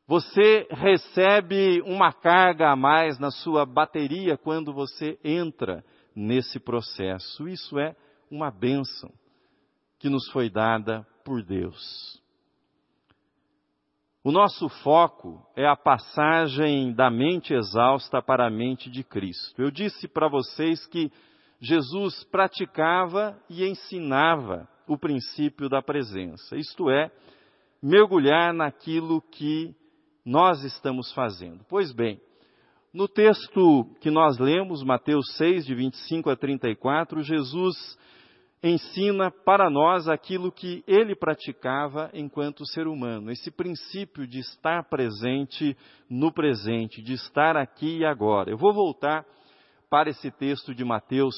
você 0.07 0.67
recebe 0.71 1.81
uma 1.83 2.13
carga 2.13 2.71
a 2.71 2.77
mais 2.77 3.19
na 3.19 3.31
sua 3.31 3.65
bateria 3.65 4.37
quando 4.37 4.73
você 4.73 5.19
entra 5.23 5.85
nesse 6.15 6.59
processo. 6.59 7.49
Isso 7.49 7.79
é 7.79 7.95
uma 8.31 8.51
bênção 8.51 9.11
que 9.99 10.09
nos 10.09 10.29
foi 10.31 10.51
dada 10.51 11.07
por 11.25 11.43
Deus. 11.43 12.21
O 14.25 14.31
nosso 14.31 14.69
foco 14.69 15.45
é 15.57 15.67
a 15.67 15.77
passagem 15.77 16.93
da 16.93 17.11
mente 17.11 17.53
exausta 17.53 18.23
para 18.23 18.47
a 18.47 18.51
mente 18.51 18.89
de 18.91 19.03
Cristo. 19.03 19.61
Eu 19.61 19.71
disse 19.71 20.07
para 20.07 20.29
vocês 20.29 20.87
que 20.87 21.11
Jesus 21.61 22.23
praticava 22.25 23.37
e 23.49 23.65
ensinava 23.65 24.69
o 24.87 24.99
princípio 24.99 25.69
da 25.69 25.81
presença, 25.81 26.57
isto 26.57 26.91
é, 26.91 27.11
mergulhar 27.81 28.53
naquilo 28.53 29.23
que 29.23 29.75
nós 30.25 30.63
estamos 30.65 31.13
fazendo? 31.13 31.65
Pois 31.69 31.93
bem, 31.93 32.21
no 32.93 33.09
texto 33.09 33.87
que 34.01 34.11
nós 34.11 34.39
lemos, 34.39 34.83
Mateus 34.83 35.35
6, 35.37 35.65
de 35.65 35.75
25 35.75 36.31
a 36.31 36.37
34, 36.37 37.23
Jesus 37.23 37.99
ensina 38.63 39.31
para 39.31 39.69
nós 39.69 40.09
aquilo 40.09 40.53
que 40.53 40.85
ele 40.87 41.17
praticava 41.17 42.11
enquanto 42.15 42.67
ser 42.67 42.87
humano, 42.87 43.31
esse 43.31 43.51
princípio 43.51 44.27
de 44.27 44.39
estar 44.39 44.85
presente 44.89 45.77
no 46.09 46.33
presente, 46.33 47.03
de 47.03 47.15
estar 47.15 47.57
aqui 47.57 47.99
e 47.99 48.05
agora. 48.05 48.51
Eu 48.51 48.59
vou 48.59 48.73
voltar 48.73 49.27
para 49.91 50.11
esse 50.11 50.31
texto 50.31 50.75
de 50.75 50.85
Mateus 50.85 51.35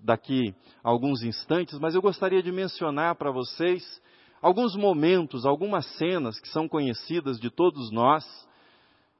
daqui 0.00 0.54
a 0.82 0.90
alguns 0.90 1.22
instantes, 1.22 1.78
mas 1.78 1.94
eu 1.94 2.02
gostaria 2.02 2.42
de 2.42 2.50
mencionar 2.50 3.14
para 3.14 3.30
vocês 3.30 4.02
alguns 4.44 4.76
momentos, 4.76 5.46
algumas 5.46 5.86
cenas 5.96 6.38
que 6.38 6.48
são 6.48 6.68
conhecidas 6.68 7.40
de 7.40 7.48
todos 7.48 7.90
nós, 7.90 8.26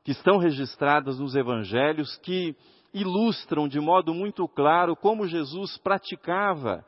que 0.05 0.11
estão 0.11 0.37
registradas 0.37 1.19
nos 1.19 1.35
evangelhos, 1.35 2.15
que 2.19 2.55
ilustram 2.93 3.67
de 3.67 3.81
modo 3.81 4.13
muito 4.13 4.47
claro 4.47 4.95
como 4.95 5.27
Jesus 5.27 5.79
praticava 5.79 6.85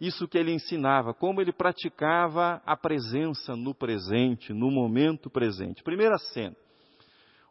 isso 0.00 0.26
que 0.26 0.36
ele 0.36 0.52
ensinava, 0.52 1.14
como 1.14 1.40
ele 1.40 1.52
praticava 1.52 2.60
a 2.66 2.76
presença 2.76 3.54
no 3.54 3.72
presente, 3.72 4.52
no 4.52 4.68
momento 4.68 5.30
presente. 5.30 5.84
Primeira 5.84 6.18
cena. 6.18 6.56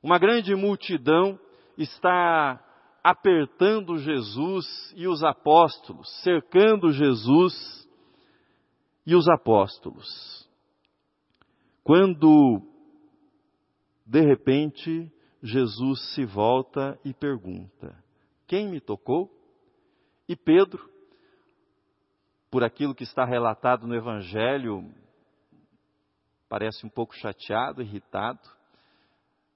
Uma 0.03 0.19
grande 0.19 0.53
multidão 0.53 1.39
está 1.77 2.61
apertando 3.01 3.97
Jesus 3.99 4.93
e 4.97 5.07
os 5.07 5.23
apóstolos, 5.23 6.09
cercando 6.23 6.91
Jesus 6.91 7.84
e 9.05 9.15
os 9.15 9.27
apóstolos. 9.27 10.49
Quando, 11.83 12.61
de 14.05 14.21
repente, 14.21 15.11
Jesus 15.41 16.13
se 16.13 16.25
volta 16.25 16.99
e 17.05 17.13
pergunta: 17.13 17.95
Quem 18.47 18.67
me 18.67 18.81
tocou? 18.81 19.31
E 20.27 20.35
Pedro, 20.35 20.89
por 22.49 22.63
aquilo 22.63 22.95
que 22.95 23.03
está 23.03 23.23
relatado 23.23 23.85
no 23.85 23.93
Evangelho, 23.93 24.91
parece 26.49 26.85
um 26.85 26.89
pouco 26.89 27.13
chateado, 27.15 27.81
irritado. 27.81 28.39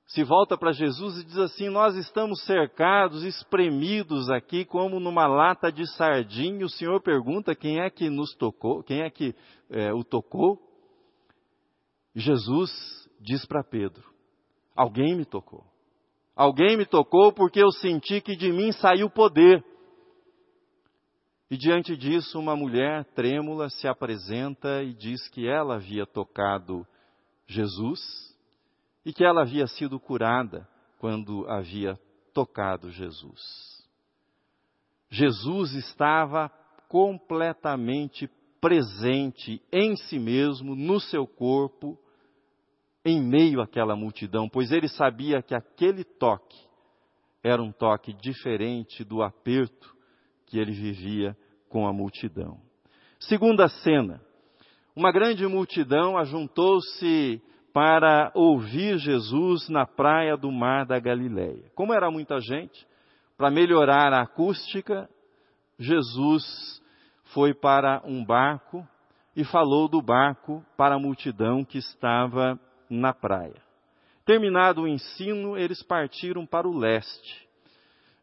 Se 0.09 0.23
volta 0.23 0.57
para 0.57 0.71
Jesus 0.71 1.19
e 1.19 1.23
diz 1.23 1.37
assim: 1.37 1.69
Nós 1.69 1.95
estamos 1.95 2.43
cercados, 2.43 3.23
espremidos 3.23 4.27
aqui 4.31 4.65
como 4.65 4.99
numa 4.99 5.27
lata 5.27 5.71
de 5.71 5.85
sardinha. 5.95 6.65
O 6.65 6.69
Senhor 6.69 6.99
pergunta 7.01 7.55
quem 7.55 7.79
é 7.79 7.91
que 7.91 8.09
nos 8.09 8.33
tocou, 8.33 8.81
quem 8.81 9.01
é 9.01 9.09
que 9.11 9.35
é, 9.69 9.93
o 9.93 10.03
tocou. 10.03 10.59
Jesus 12.15 12.71
diz 13.21 13.45
para 13.45 13.63
Pedro: 13.63 14.03
Alguém 14.75 15.15
me 15.15 15.25
tocou. 15.25 15.63
Alguém 16.35 16.75
me 16.75 16.87
tocou 16.87 17.31
porque 17.31 17.61
eu 17.61 17.69
senti 17.73 18.19
que 18.19 18.35
de 18.35 18.51
mim 18.51 18.71
saiu 18.71 19.11
poder. 19.11 19.63
E 21.51 21.57
diante 21.57 21.95
disso, 21.95 22.39
uma 22.39 22.55
mulher 22.55 23.05
trêmula 23.13 23.69
se 23.69 23.87
apresenta 23.87 24.81
e 24.81 24.91
diz 24.95 25.27
que 25.29 25.47
ela 25.47 25.75
havia 25.75 26.07
tocado 26.07 26.83
Jesus 27.45 28.28
e 29.05 29.13
que 29.13 29.23
ela 29.23 29.41
havia 29.41 29.67
sido 29.67 29.99
curada 29.99 30.67
quando 30.99 31.47
havia 31.49 31.99
tocado 32.33 32.91
Jesus. 32.91 33.79
Jesus 35.09 35.73
estava 35.73 36.49
completamente 36.87 38.29
presente 38.59 39.61
em 39.71 39.95
si 39.95 40.19
mesmo, 40.19 40.75
no 40.75 40.99
seu 40.99 41.25
corpo, 41.25 41.97
em 43.03 43.21
meio 43.21 43.61
àquela 43.61 43.95
multidão, 43.95 44.49
pois 44.49 44.71
ele 44.71 44.87
sabia 44.87 45.41
que 45.41 45.55
aquele 45.55 46.03
toque 46.03 46.59
era 47.41 47.61
um 47.61 47.71
toque 47.71 48.13
diferente 48.13 49.03
do 49.03 49.23
aperto 49.23 49.95
que 50.45 50.59
ele 50.59 50.71
vivia 50.71 51.35
com 51.69 51.87
a 51.87 51.93
multidão. 51.93 52.59
Segunda 53.19 53.67
cena. 53.69 54.21
Uma 54.95 55.11
grande 55.11 55.45
multidão 55.47 56.17
ajuntou-se 56.17 57.41
para 57.79 58.29
ouvir 58.35 58.97
Jesus 58.97 59.69
na 59.69 59.85
praia 59.85 60.35
do 60.35 60.51
mar 60.51 60.85
da 60.85 60.99
Galileia. 60.99 61.71
Como 61.73 61.93
era 61.93 62.11
muita 62.11 62.37
gente, 62.41 62.85
para 63.37 63.49
melhorar 63.49 64.11
a 64.11 64.23
acústica, 64.23 65.09
Jesus 65.77 66.43
foi 67.33 67.53
para 67.53 68.01
um 68.03 68.21
barco 68.25 68.85
e 69.33 69.45
falou 69.45 69.87
do 69.87 70.01
barco 70.01 70.61
para 70.75 70.95
a 70.95 70.99
multidão 70.99 71.63
que 71.63 71.77
estava 71.77 72.59
na 72.89 73.13
praia. 73.13 73.63
Terminado 74.25 74.81
o 74.81 74.87
ensino, 74.87 75.57
eles 75.57 75.81
partiram 75.81 76.45
para 76.45 76.67
o 76.67 76.77
leste. 76.77 77.47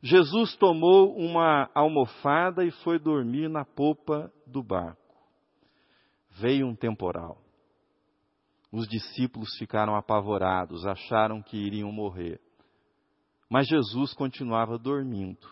Jesus 0.03 0.55
tomou 0.57 1.17
uma 1.17 1.71
almofada 1.75 2.63
e 2.63 2.71
foi 2.71 2.99
dormir 2.99 3.49
na 3.49 3.65
popa 3.65 4.31
do 4.47 4.63
barco. 4.63 5.17
Veio 6.33 6.67
um 6.67 6.77
temporal. 6.77 7.46
Os 8.77 8.87
discípulos 8.87 9.57
ficaram 9.57 9.97
apavorados, 9.97 10.87
acharam 10.87 11.41
que 11.41 11.57
iriam 11.57 11.91
morrer. 11.91 12.39
Mas 13.49 13.67
Jesus 13.67 14.13
continuava 14.13 14.77
dormindo. 14.77 15.49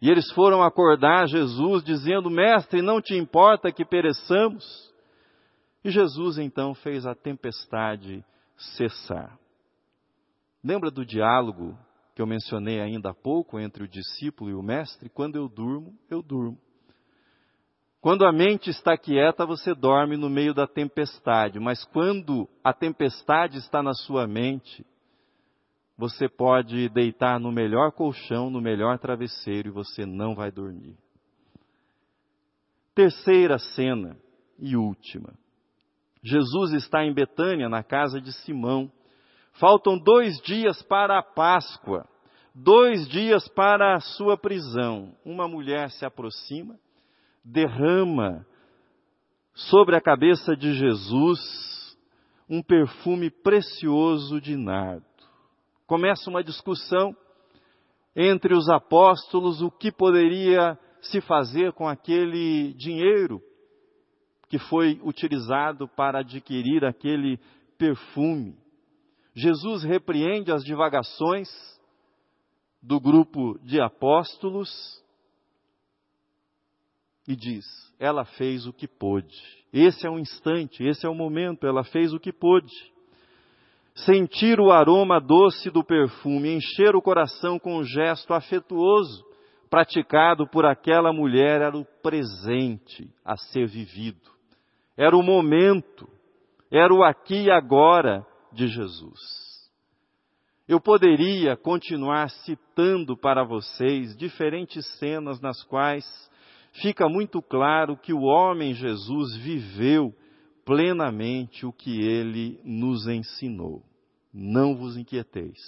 E 0.00 0.08
eles 0.08 0.32
foram 0.32 0.62
acordar 0.62 1.28
Jesus, 1.28 1.84
dizendo: 1.84 2.30
Mestre, 2.30 2.80
não 2.80 2.98
te 2.98 3.14
importa 3.14 3.70
que 3.70 3.84
pereçamos? 3.84 4.64
E 5.84 5.90
Jesus 5.90 6.38
então 6.38 6.72
fez 6.72 7.04
a 7.04 7.14
tempestade 7.14 8.24
cessar. 8.56 9.38
Lembra 10.64 10.90
do 10.90 11.04
diálogo 11.04 11.76
que 12.14 12.22
eu 12.22 12.26
mencionei 12.26 12.80
ainda 12.80 13.10
há 13.10 13.14
pouco 13.14 13.60
entre 13.60 13.84
o 13.84 13.88
discípulo 13.88 14.48
e 14.48 14.54
o 14.54 14.62
mestre, 14.62 15.10
quando 15.10 15.36
eu 15.36 15.46
durmo, 15.46 15.94
eu 16.08 16.22
durmo. 16.22 16.58
Quando 18.00 18.24
a 18.24 18.32
mente 18.32 18.70
está 18.70 18.96
quieta, 18.96 19.44
você 19.44 19.74
dorme 19.74 20.16
no 20.16 20.30
meio 20.30 20.54
da 20.54 20.66
tempestade, 20.66 21.60
mas 21.60 21.84
quando 21.84 22.48
a 22.64 22.72
tempestade 22.72 23.58
está 23.58 23.82
na 23.82 23.92
sua 23.92 24.26
mente, 24.26 24.86
você 25.98 26.26
pode 26.26 26.88
deitar 26.88 27.38
no 27.38 27.52
melhor 27.52 27.92
colchão, 27.92 28.48
no 28.48 28.58
melhor 28.58 28.98
travesseiro 28.98 29.68
e 29.68 29.72
você 29.72 30.06
não 30.06 30.34
vai 30.34 30.50
dormir. 30.50 30.96
Terceira 32.94 33.58
cena 33.58 34.16
e 34.58 34.76
última. 34.76 35.34
Jesus 36.22 36.72
está 36.72 37.04
em 37.04 37.12
Betânia, 37.12 37.68
na 37.68 37.82
casa 37.82 38.18
de 38.18 38.32
Simão. 38.32 38.90
Faltam 39.52 39.98
dois 39.98 40.40
dias 40.40 40.82
para 40.82 41.18
a 41.18 41.22
Páscoa, 41.22 42.08
dois 42.54 43.06
dias 43.08 43.46
para 43.48 43.94
a 43.94 44.00
sua 44.00 44.38
prisão. 44.38 45.14
Uma 45.22 45.46
mulher 45.46 45.90
se 45.90 46.06
aproxima, 46.06 46.78
derrama 47.44 48.46
sobre 49.54 49.96
a 49.96 50.00
cabeça 50.00 50.56
de 50.56 50.72
Jesus 50.74 51.38
um 52.48 52.62
perfume 52.62 53.30
precioso 53.30 54.40
de 54.40 54.56
nardo. 54.56 55.04
Começa 55.86 56.28
uma 56.28 56.42
discussão 56.42 57.14
entre 58.14 58.54
os 58.54 58.68
apóstolos 58.68 59.62
o 59.62 59.70
que 59.70 59.92
poderia 59.92 60.78
se 61.00 61.20
fazer 61.20 61.72
com 61.72 61.88
aquele 61.88 62.74
dinheiro 62.74 63.40
que 64.48 64.58
foi 64.58 65.00
utilizado 65.04 65.88
para 65.88 66.20
adquirir 66.20 66.84
aquele 66.84 67.38
perfume. 67.78 68.58
Jesus 69.32 69.84
repreende 69.84 70.50
as 70.50 70.64
divagações 70.64 71.48
do 72.82 72.98
grupo 73.00 73.58
de 73.62 73.80
apóstolos 73.80 74.68
e 77.30 77.36
diz: 77.36 77.64
ela 77.98 78.24
fez 78.24 78.66
o 78.66 78.72
que 78.72 78.88
pôde. 78.88 79.36
Esse 79.72 80.04
é 80.04 80.10
o 80.10 80.18
instante, 80.18 80.82
esse 80.82 81.06
é 81.06 81.08
o 81.08 81.14
momento, 81.14 81.64
ela 81.66 81.84
fez 81.84 82.12
o 82.12 82.18
que 82.18 82.32
pôde. 82.32 82.74
Sentir 83.94 84.58
o 84.58 84.72
aroma 84.72 85.20
doce 85.20 85.70
do 85.70 85.84
perfume, 85.84 86.54
encher 86.54 86.96
o 86.96 87.02
coração 87.02 87.58
com 87.58 87.76
um 87.76 87.84
gesto 87.84 88.34
afetuoso, 88.34 89.24
praticado 89.68 90.46
por 90.48 90.66
aquela 90.66 91.12
mulher, 91.12 91.60
era 91.60 91.76
o 91.76 91.84
presente 92.02 93.08
a 93.24 93.36
ser 93.36 93.68
vivido. 93.68 94.30
Era 94.96 95.16
o 95.16 95.22
momento, 95.22 96.08
era 96.70 96.92
o 96.92 97.04
aqui 97.04 97.44
e 97.44 97.50
agora 97.50 98.26
de 98.52 98.66
Jesus. 98.66 99.20
Eu 100.66 100.80
poderia 100.80 101.56
continuar 101.56 102.30
citando 102.30 103.16
para 103.16 103.44
vocês 103.44 104.16
diferentes 104.16 104.86
cenas 104.98 105.40
nas 105.40 105.62
quais 105.64 106.04
fica 106.74 107.08
muito 107.08 107.42
claro 107.42 107.96
que 107.96 108.12
o 108.12 108.22
homem 108.22 108.74
Jesus 108.74 109.36
viveu 109.36 110.14
plenamente 110.64 111.66
o 111.66 111.72
que 111.72 112.00
ele 112.00 112.60
nos 112.64 113.06
ensinou. 113.08 113.82
Não 114.32 114.76
vos 114.76 114.96
inquieteis, 114.96 115.58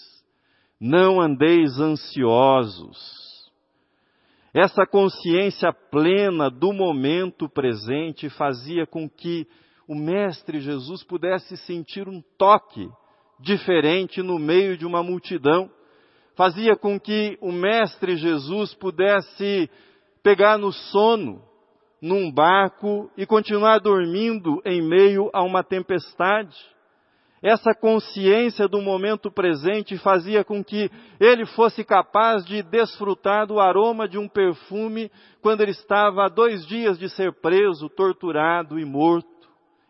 não 0.81 1.21
andeis 1.21 1.79
ansiosos. 1.81 3.23
Essa 4.55 4.87
consciência 4.87 5.73
plena 5.73 6.51
do 6.51 6.73
momento 6.73 7.49
presente 7.49 8.29
fazia 8.29 8.87
com 8.87 9.09
que 9.09 9.47
o 9.89 9.95
Mestre 9.95 10.61
Jesus 10.61 11.03
pudesse 11.03 11.57
sentir 11.57 12.09
um 12.09 12.23
toque 12.39 12.89
diferente 13.41 14.23
no 14.23 14.39
meio 14.39 14.77
de 14.77 14.87
uma 14.87 15.03
multidão, 15.03 15.71
fazia 16.37 16.77
com 16.77 16.99
que 17.01 17.37
o 17.41 17.51
Mestre 17.51 18.17
Jesus 18.17 18.75
pudesse 18.75 19.69
pegar 20.23 20.59
no 20.59 20.73
sono, 20.73 21.43
num 22.01 22.31
barco 22.31 23.11
e 23.17 23.27
continuar 23.27 23.79
dormindo 23.79 24.61
em 24.65 24.83
meio 24.83 25.31
a 25.33 25.43
uma 25.43 25.63
tempestade. 25.63 26.57
Essa 27.43 27.75
consciência 27.75 28.69
do 28.69 28.81
momento 28.81 29.29
presente 29.29 29.99
fazia 29.99 30.45
com 30.45 30.63
que 30.63 30.89
ele 31.19 31.45
fosse 31.45 31.85
capaz 31.85 32.45
de 32.45 32.63
desfrutar 32.63 33.49
do 33.49 33.59
aroma 33.59 34.09
de 34.09 34.17
um 34.17 34.29
perfume 34.29 35.11
quando 35.41 35.61
ele 35.61 35.73
estava 35.73 36.27
há 36.27 36.29
dois 36.29 36.65
dias 36.67 36.97
de 36.99 37.09
ser 37.09 37.33
preso, 37.41 37.89
torturado 37.89 38.79
e 38.79 38.85
morto. 38.85 39.29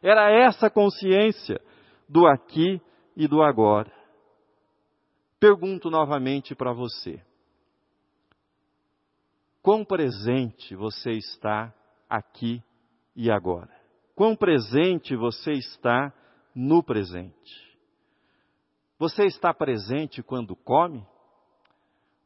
Era 0.02 0.30
essa 0.30 0.70
consciência 0.70 1.60
do 2.08 2.26
aqui 2.26 2.80
e 3.14 3.28
do 3.28 3.42
agora. 3.42 3.92
Pergunto 5.38 5.90
novamente 5.90 6.54
para 6.54 6.72
você: 6.72 7.20
quão 9.62 9.84
presente 9.84 10.74
você 10.74 11.12
está 11.12 11.72
aqui 12.08 12.62
e 13.16 13.30
agora? 13.30 13.70
Quão 14.14 14.36
presente 14.36 15.16
você 15.16 15.52
está 15.52 16.12
no 16.54 16.82
presente. 16.82 17.72
Você 18.98 19.24
está 19.24 19.52
presente 19.52 20.22
quando 20.22 20.54
come? 20.54 21.04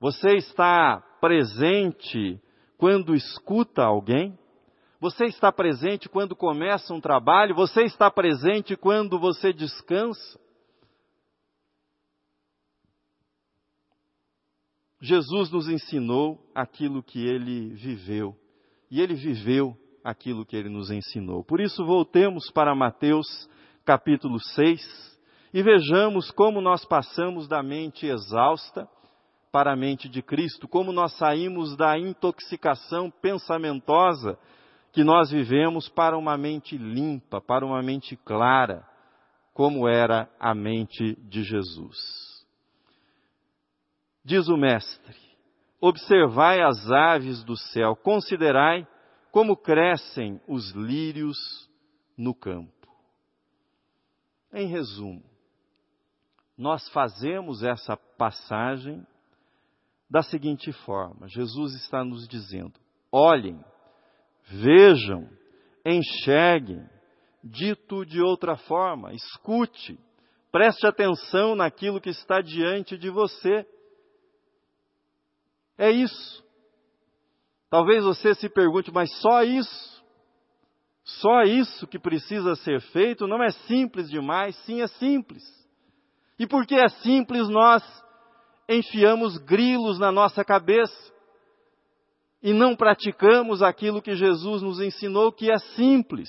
Você 0.01 0.37
está 0.37 1.01
presente 1.21 2.41
quando 2.77 3.15
escuta 3.15 3.83
alguém? 3.83 4.39
Você 5.01 5.25
está 5.27 5.53
presente 5.53 6.09
quando 6.09 6.35
começa 6.35 6.93
um 6.93 7.01
trabalho? 7.01 7.55
Você 7.55 7.83
está 7.85 8.11
presente 8.11 8.77
quando 8.77 9.19
você 9.19 9.53
descansa? 9.53 10.39
Jesus 15.01 15.51
nos 15.51 15.69
ensinou 15.69 16.39
aquilo 16.55 17.03
que 17.03 17.27
ele 17.27 17.75
viveu. 17.75 18.35
E 18.91 19.01
ele 19.01 19.15
viveu 19.15 19.77
aquilo 20.03 20.47
que 20.47 20.57
ele 20.57 20.69
nos 20.69 20.91
ensinou. 20.91 21.45
Por 21.45 21.61
isso, 21.61 21.85
voltemos 21.85 22.51
para 22.51 22.75
Mateus 22.75 23.27
capítulo 23.85 24.41
6, 24.41 25.17
e 25.55 25.63
vejamos 25.63 26.33
como 26.33 26.61
nós 26.61 26.85
passamos 26.85 27.47
da 27.47 27.63
mente 27.63 28.05
exausta 28.05 28.89
para 29.53 29.73
a 29.73 29.77
mente 29.77 30.09
de 30.09 30.21
Cristo, 30.23 30.67
como 30.67 30.93
nós 30.93 31.17
saímos 31.17 31.77
da 31.77 31.97
intoxicação 31.97 33.11
pensamentosa 33.11 34.37
que 34.93 35.05
nós 35.05 35.31
vivemos 35.31 35.89
para 35.89 36.19
uma 36.19 36.37
mente 36.37 36.77
limpa, 36.77 37.41
para 37.41 37.65
uma 37.65 37.81
mente 37.81 38.17
clara, 38.17 38.85
como 39.55 39.89
era 39.89 40.29
a 40.41 40.53
mente 40.53 41.17
de 41.29 41.45
Jesus. 41.45 42.26
Diz 44.27 44.49
o 44.49 44.57
Mestre: 44.57 45.15
Observai 45.81 46.61
as 46.61 46.91
aves 46.91 47.45
do 47.45 47.57
céu, 47.57 47.95
considerai 47.95 48.85
como 49.31 49.57
crescem 49.57 50.41
os 50.49 50.73
lírios 50.73 51.39
no 52.19 52.35
campo. 52.35 52.73
Em 54.53 54.67
resumo, 54.67 55.23
nós 56.59 56.89
fazemos 56.89 57.63
essa 57.63 57.97
passagem 57.97 59.07
da 60.11 60.23
seguinte 60.23 60.73
forma: 60.73 61.29
Jesus 61.29 61.77
está 61.77 62.05
nos 62.05 62.27
dizendo: 62.27 62.75
olhem, 63.13 63.65
vejam, 64.49 65.31
enxerguem, 65.85 66.85
dito 67.45 68.05
de 68.05 68.21
outra 68.21 68.57
forma, 68.57 69.15
escute, 69.15 69.97
preste 70.51 70.85
atenção 70.85 71.55
naquilo 71.55 72.01
que 72.01 72.11
está 72.11 72.41
diante 72.41 72.99
de 72.99 73.09
você. 73.09 73.65
É 75.79 75.91
isso. 75.91 76.45
Talvez 77.71 78.05
você 78.05 78.35
se 78.35 78.49
pergunte, 78.49 78.91
mas 78.93 79.13
só 79.21 79.43
isso? 79.43 80.05
Só 81.05 81.43
isso 81.43 81.87
que 81.87 81.99
precisa 81.99 82.57
ser 82.57 82.81
feito 82.81 83.27
não 83.27 83.43
é 83.43 83.51
simples 83.51 84.09
demais, 84.11 84.57
sim, 84.65 84.83
é 84.83 84.87
simples. 84.87 85.43
E 86.39 86.47
porque 86.47 86.75
é 86.75 86.89
simples, 86.89 87.49
nós 87.49 87.83
enfiamos 88.69 89.39
grilos 89.39 89.99
na 89.99 90.11
nossa 90.11 90.45
cabeça 90.45 91.13
e 92.43 92.53
não 92.53 92.77
praticamos 92.77 93.63
aquilo 93.63 94.03
que 94.03 94.15
Jesus 94.15 94.63
nos 94.63 94.81
ensinou, 94.81 95.33
que 95.33 95.51
é 95.51 95.59
simples, 95.59 96.29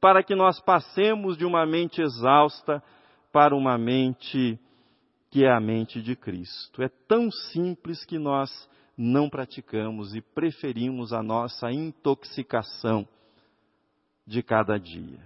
para 0.00 0.22
que 0.22 0.34
nós 0.34 0.60
passemos 0.60 1.36
de 1.36 1.44
uma 1.44 1.66
mente 1.66 2.00
exausta 2.00 2.82
para 3.32 3.54
uma 3.54 3.76
mente 3.76 4.58
que 5.30 5.44
é 5.44 5.52
a 5.52 5.60
mente 5.60 6.00
de 6.00 6.16
Cristo. 6.16 6.82
É 6.82 6.88
tão 6.88 7.30
simples 7.30 8.04
que 8.04 8.18
nós 8.18 8.50
não 8.96 9.28
praticamos 9.28 10.14
e 10.14 10.20
preferimos 10.20 11.12
a 11.12 11.22
nossa 11.22 11.70
intoxicação 11.70 13.06
de 14.26 14.42
cada 14.42 14.78
dia. 14.78 15.20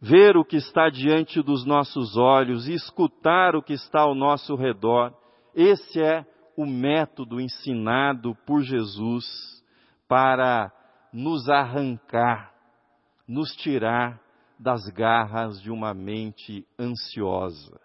Ver 0.00 0.36
o 0.36 0.44
que 0.44 0.56
está 0.56 0.88
diante 0.90 1.40
dos 1.40 1.64
nossos 1.64 2.16
olhos 2.16 2.68
e 2.68 2.74
escutar 2.74 3.54
o 3.54 3.62
que 3.62 3.72
está 3.72 4.00
ao 4.00 4.14
nosso 4.14 4.54
redor, 4.56 5.16
esse 5.54 6.02
é 6.02 6.26
o 6.56 6.66
método 6.66 7.40
ensinado 7.40 8.34
por 8.44 8.62
Jesus 8.62 9.24
para 10.08 10.72
nos 11.12 11.48
arrancar, 11.48 12.52
nos 13.26 13.54
tirar 13.56 14.20
das 14.58 14.86
garras 14.88 15.60
de 15.62 15.70
uma 15.70 15.94
mente 15.94 16.66
ansiosa. 16.78 17.80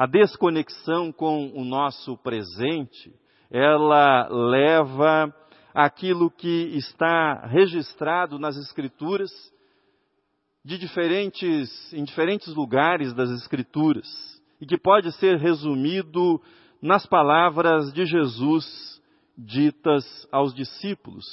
A 0.00 0.06
desconexão 0.06 1.12
com 1.12 1.52
o 1.54 1.62
nosso 1.62 2.16
presente, 2.16 3.12
ela 3.50 4.26
leva 4.30 5.30
aquilo 5.74 6.30
que 6.30 6.74
está 6.74 7.46
registrado 7.46 8.38
nas 8.38 8.56
Escrituras, 8.56 9.30
de 10.64 10.78
diferentes, 10.78 11.92
em 11.92 12.02
diferentes 12.02 12.54
lugares 12.54 13.12
das 13.12 13.28
Escrituras, 13.28 14.08
e 14.58 14.64
que 14.64 14.78
pode 14.78 15.12
ser 15.18 15.36
resumido 15.36 16.40
nas 16.80 17.04
palavras 17.04 17.92
de 17.92 18.06
Jesus 18.06 19.02
ditas 19.36 20.26
aos 20.32 20.54
discípulos. 20.54 21.26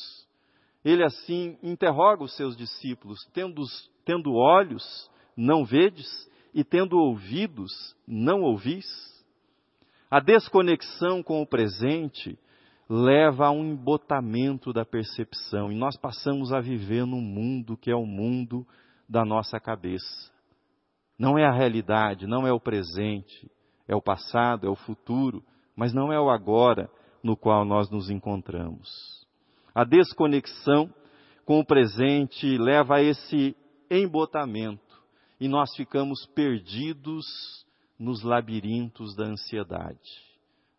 Ele 0.84 1.06
assim 1.06 1.58
interroga 1.64 2.22
os 2.22 2.36
seus 2.36 2.58
discípulos: 2.58 3.18
tendo, 3.34 3.64
tendo 4.04 4.34
olhos, 4.34 5.10
não 5.38 5.64
vedes, 5.64 6.30
e 6.58 6.64
tendo 6.64 6.98
ouvidos, 6.98 7.96
não 8.08 8.42
ouvis? 8.42 8.84
A 10.10 10.20
desconexão 10.20 11.22
com 11.22 11.40
o 11.40 11.46
presente 11.46 12.36
leva 12.90 13.46
a 13.46 13.52
um 13.52 13.64
embotamento 13.64 14.74
da 14.74 14.84
percepção 14.84 15.72
e 15.72 15.76
nós 15.76 15.96
passamos 15.98 16.52
a 16.52 16.60
viver 16.60 17.06
num 17.06 17.22
mundo 17.22 17.78
que 17.78 17.92
é 17.92 17.96
o 17.96 18.08
mundo 18.08 18.66
da 19.08 19.24
nossa 19.24 19.60
cabeça. 19.60 20.32
Não 21.20 21.38
é 21.38 21.46
a 21.46 21.52
realidade, 21.52 22.26
não 22.26 22.48
é 22.48 22.52
o 22.52 22.60
presente, 22.60 23.52
é 23.88 23.96
o 23.96 24.02
passado, 24.02 24.66
é 24.66 24.70
o 24.70 24.76
futuro, 24.76 25.44
mas 25.76 25.94
não 25.94 26.12
é 26.12 26.20
o 26.20 26.28
agora 26.28 26.90
no 27.22 27.38
qual 27.38 27.66
nós 27.66 27.88
nos 27.92 28.10
encontramos. 28.10 28.90
A 29.76 29.84
desconexão 29.84 30.92
com 31.46 31.60
o 31.60 31.66
presente 31.66 32.58
leva 32.58 32.96
a 32.96 33.04
esse 33.04 33.56
embotamento 33.92 34.87
e 35.40 35.48
nós 35.48 35.76
ficamos 35.76 36.26
perdidos 36.28 37.26
nos 37.98 38.24
labirintos 38.24 39.16
da 39.16 39.26
ansiedade, 39.26 40.10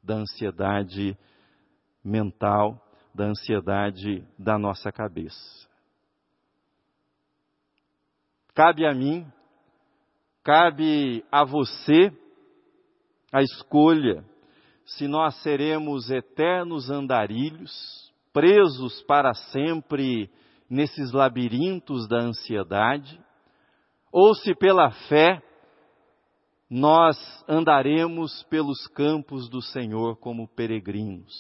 da 0.02 0.14
ansiedade 0.14 1.16
mental, 2.02 2.80
da 3.14 3.24
ansiedade 3.24 4.26
da 4.38 4.58
nossa 4.58 4.92
cabeça. 4.92 5.68
Cabe 8.54 8.86
a 8.86 8.94
mim, 8.94 9.26
cabe 10.42 11.24
a 11.30 11.44
você 11.44 12.12
a 13.32 13.42
escolha 13.42 14.24
se 14.84 15.06
nós 15.06 15.34
seremos 15.42 16.10
eternos 16.10 16.90
andarilhos, 16.90 18.10
presos 18.32 19.02
para 19.02 19.34
sempre 19.34 20.30
nesses 20.68 21.12
labirintos 21.12 22.08
da 22.08 22.18
ansiedade, 22.18 23.20
ou 24.12 24.34
se 24.34 24.54
pela 24.54 24.90
fé 25.08 25.42
nós 26.70 27.16
andaremos 27.48 28.42
pelos 28.44 28.86
campos 28.88 29.48
do 29.48 29.62
Senhor 29.62 30.16
como 30.16 30.46
peregrinos 30.46 31.32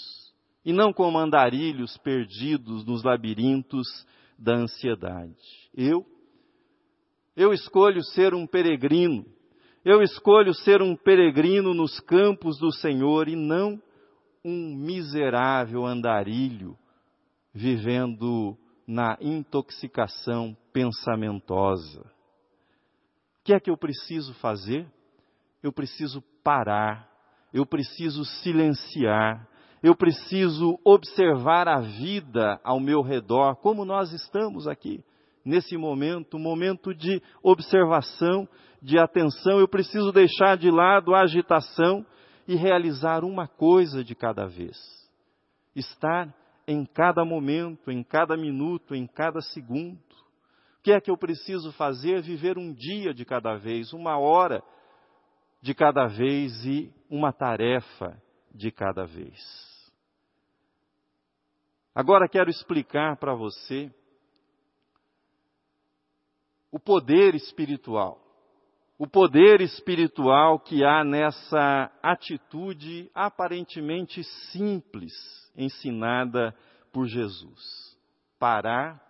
e 0.64 0.72
não 0.72 0.92
como 0.92 1.18
andarilhos 1.18 1.96
perdidos 1.98 2.84
nos 2.84 3.02
labirintos 3.02 3.86
da 4.38 4.54
ansiedade. 4.54 5.34
Eu, 5.74 6.04
eu 7.36 7.52
escolho 7.52 8.02
ser 8.02 8.34
um 8.34 8.46
peregrino, 8.46 9.24
eu 9.84 10.02
escolho 10.02 10.54
ser 10.54 10.82
um 10.82 10.96
peregrino 10.96 11.74
nos 11.74 12.00
campos 12.00 12.58
do 12.58 12.72
Senhor 12.72 13.28
e 13.28 13.36
não 13.36 13.80
um 14.44 14.74
miserável 14.74 15.84
andarilho 15.84 16.76
vivendo 17.52 18.56
na 18.86 19.16
intoxicação 19.20 20.56
pensamentosa. 20.72 22.17
Que 23.48 23.54
é 23.54 23.58
que 23.60 23.70
eu 23.70 23.78
preciso 23.78 24.34
fazer? 24.34 24.86
Eu 25.62 25.72
preciso 25.72 26.22
parar, 26.44 27.08
eu 27.50 27.64
preciso 27.64 28.22
silenciar, 28.22 29.48
eu 29.82 29.96
preciso 29.96 30.78
observar 30.84 31.66
a 31.66 31.80
vida 31.80 32.60
ao 32.62 32.78
meu 32.78 33.00
redor, 33.00 33.56
como 33.56 33.86
nós 33.86 34.12
estamos 34.12 34.68
aqui, 34.68 35.02
nesse 35.42 35.78
momento, 35.78 36.38
momento 36.38 36.94
de 36.94 37.22
observação, 37.42 38.46
de 38.82 38.98
atenção. 38.98 39.58
Eu 39.58 39.66
preciso 39.66 40.12
deixar 40.12 40.58
de 40.58 40.70
lado 40.70 41.14
a 41.14 41.22
agitação 41.22 42.04
e 42.46 42.54
realizar 42.54 43.24
uma 43.24 43.48
coisa 43.48 44.04
de 44.04 44.14
cada 44.14 44.46
vez. 44.46 44.76
Estar 45.74 46.34
em 46.66 46.84
cada 46.84 47.24
momento, 47.24 47.90
em 47.90 48.02
cada 48.02 48.36
minuto, 48.36 48.94
em 48.94 49.06
cada 49.06 49.40
segundo. 49.40 50.07
O 50.78 50.82
que 50.82 50.92
é 50.92 51.00
que 51.00 51.10
eu 51.10 51.16
preciso 51.16 51.72
fazer? 51.72 52.22
Viver 52.22 52.56
um 52.56 52.72
dia 52.72 53.12
de 53.12 53.24
cada 53.24 53.56
vez, 53.56 53.92
uma 53.92 54.18
hora 54.18 54.62
de 55.60 55.74
cada 55.74 56.06
vez 56.06 56.64
e 56.64 56.92
uma 57.10 57.32
tarefa 57.32 58.20
de 58.54 58.70
cada 58.70 59.04
vez. 59.04 59.36
Agora 61.94 62.28
quero 62.28 62.48
explicar 62.48 63.16
para 63.16 63.34
você 63.34 63.92
o 66.70 66.78
poder 66.78 67.34
espiritual. 67.34 68.24
O 68.96 69.06
poder 69.06 69.60
espiritual 69.60 70.60
que 70.60 70.84
há 70.84 71.02
nessa 71.04 71.90
atitude 72.02 73.10
aparentemente 73.14 74.22
simples 74.52 75.12
ensinada 75.56 76.54
por 76.92 77.06
Jesus. 77.06 77.96
Parar 78.38 79.07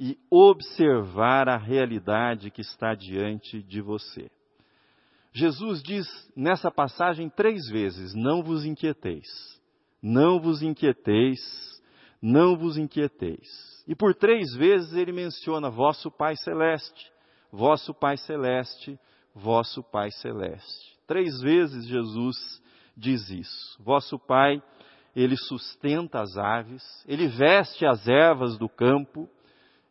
e 0.00 0.18
observar 0.30 1.46
a 1.46 1.58
realidade 1.58 2.50
que 2.50 2.62
está 2.62 2.94
diante 2.94 3.62
de 3.62 3.82
você. 3.82 4.30
Jesus 5.30 5.82
diz 5.82 6.06
nessa 6.34 6.70
passagem 6.70 7.28
três 7.28 7.68
vezes: 7.68 8.14
Não 8.14 8.42
vos 8.42 8.64
inquieteis, 8.64 9.28
não 10.02 10.40
vos 10.40 10.62
inquieteis, 10.62 11.38
não 12.20 12.56
vos 12.56 12.78
inquieteis. 12.78 13.84
E 13.86 13.94
por 13.94 14.14
três 14.14 14.54
vezes 14.56 14.94
ele 14.94 15.12
menciona 15.12 15.68
vosso 15.68 16.10
Pai 16.10 16.34
Celeste, 16.36 17.12
vosso 17.52 17.92
Pai 17.92 18.16
Celeste, 18.16 18.98
vosso 19.34 19.82
Pai 19.82 20.10
Celeste. 20.12 20.98
Três 21.06 21.40
vezes 21.42 21.86
Jesus 21.86 22.36
diz 22.96 23.28
isso. 23.28 23.82
Vosso 23.82 24.18
Pai, 24.18 24.62
ele 25.14 25.36
sustenta 25.36 26.22
as 26.22 26.38
aves, 26.38 26.82
ele 27.06 27.28
veste 27.28 27.84
as 27.84 28.08
ervas 28.08 28.56
do 28.56 28.68
campo, 28.68 29.28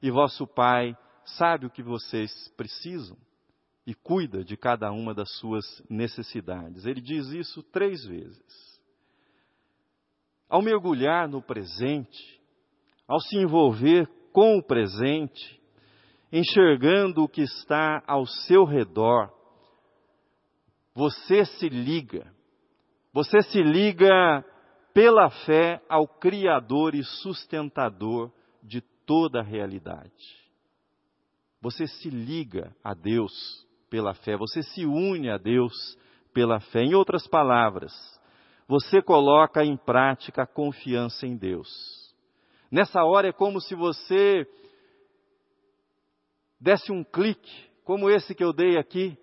e 0.01 0.09
vosso 0.09 0.47
Pai 0.47 0.95
sabe 1.38 1.65
o 1.65 1.69
que 1.69 1.83
vocês 1.83 2.31
precisam 2.55 3.17
e 3.85 3.93
cuida 3.93 4.43
de 4.43 4.55
cada 4.55 4.91
uma 4.91 5.13
das 5.13 5.29
suas 5.38 5.65
necessidades. 5.89 6.85
Ele 6.85 7.01
diz 7.01 7.27
isso 7.27 7.63
três 7.63 8.05
vezes. 8.05 8.79
Ao 10.47 10.62
mergulhar 10.62 11.27
no 11.27 11.41
presente, 11.41 12.39
ao 13.07 13.19
se 13.19 13.38
envolver 13.38 14.07
com 14.31 14.57
o 14.57 14.63
presente, 14.63 15.59
enxergando 16.31 17.23
o 17.23 17.29
que 17.29 17.41
está 17.41 18.03
ao 18.07 18.25
seu 18.25 18.63
redor, 18.63 19.33
você 20.93 21.45
se 21.45 21.69
liga, 21.69 22.31
você 23.13 23.41
se 23.41 23.62
liga 23.62 24.45
pela 24.93 25.29
fé 25.45 25.81
ao 25.88 26.07
Criador 26.07 26.93
e 26.93 27.03
sustentador 27.03 28.31
de 28.62 28.81
toda 29.09 29.39
a 29.39 29.43
realidade. 29.43 30.37
Você 31.59 31.87
se 31.87 32.11
liga 32.11 32.75
a 32.83 32.93
Deus 32.93 33.33
pela 33.89 34.13
fé, 34.13 34.37
você 34.37 34.61
se 34.61 34.85
une 34.85 35.31
a 35.31 35.37
Deus 35.39 35.97
pela 36.31 36.59
fé. 36.59 36.83
Em 36.83 36.93
outras 36.93 37.25
palavras, 37.25 37.91
você 38.67 39.01
coloca 39.01 39.65
em 39.65 39.75
prática 39.75 40.43
a 40.43 40.47
confiança 40.47 41.25
em 41.25 41.35
Deus. 41.35 41.67
Nessa 42.69 43.03
hora 43.03 43.29
é 43.29 43.33
como 43.33 43.59
se 43.59 43.73
você 43.73 44.47
desse 46.61 46.91
um 46.91 47.03
clique, 47.03 47.67
como 47.83 48.11
esse 48.11 48.35
que 48.35 48.43
eu 48.43 48.53
dei 48.53 48.77
aqui, 48.77 49.17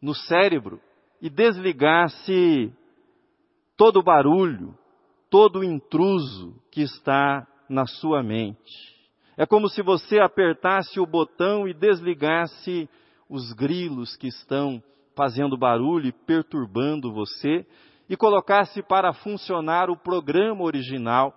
no 0.00 0.14
cérebro 0.14 0.80
e 1.20 1.28
desligasse 1.28 2.72
todo 3.76 3.98
o 3.98 4.02
barulho, 4.02 4.74
todo 5.28 5.58
o 5.58 5.64
intruso 5.64 6.58
que 6.70 6.80
está 6.80 7.46
na 7.70 7.86
sua 7.86 8.20
mente. 8.20 8.98
É 9.36 9.46
como 9.46 9.68
se 9.68 9.80
você 9.80 10.18
apertasse 10.18 10.98
o 10.98 11.06
botão 11.06 11.68
e 11.68 11.72
desligasse 11.72 12.88
os 13.28 13.52
grilos 13.52 14.16
que 14.16 14.26
estão 14.26 14.82
fazendo 15.14 15.56
barulho 15.56 16.08
e 16.08 16.12
perturbando 16.12 17.12
você 17.12 17.64
e 18.08 18.16
colocasse 18.16 18.82
para 18.82 19.12
funcionar 19.12 19.88
o 19.88 19.96
programa 19.96 20.64
original 20.64 21.32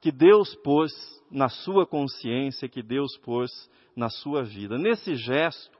que 0.00 0.10
Deus 0.10 0.54
pôs 0.64 0.90
na 1.30 1.50
sua 1.50 1.86
consciência, 1.86 2.68
que 2.68 2.82
Deus 2.82 3.18
pôs 3.18 3.50
na 3.94 4.08
sua 4.08 4.42
vida. 4.42 4.78
Nesse 4.78 5.16
gesto, 5.16 5.78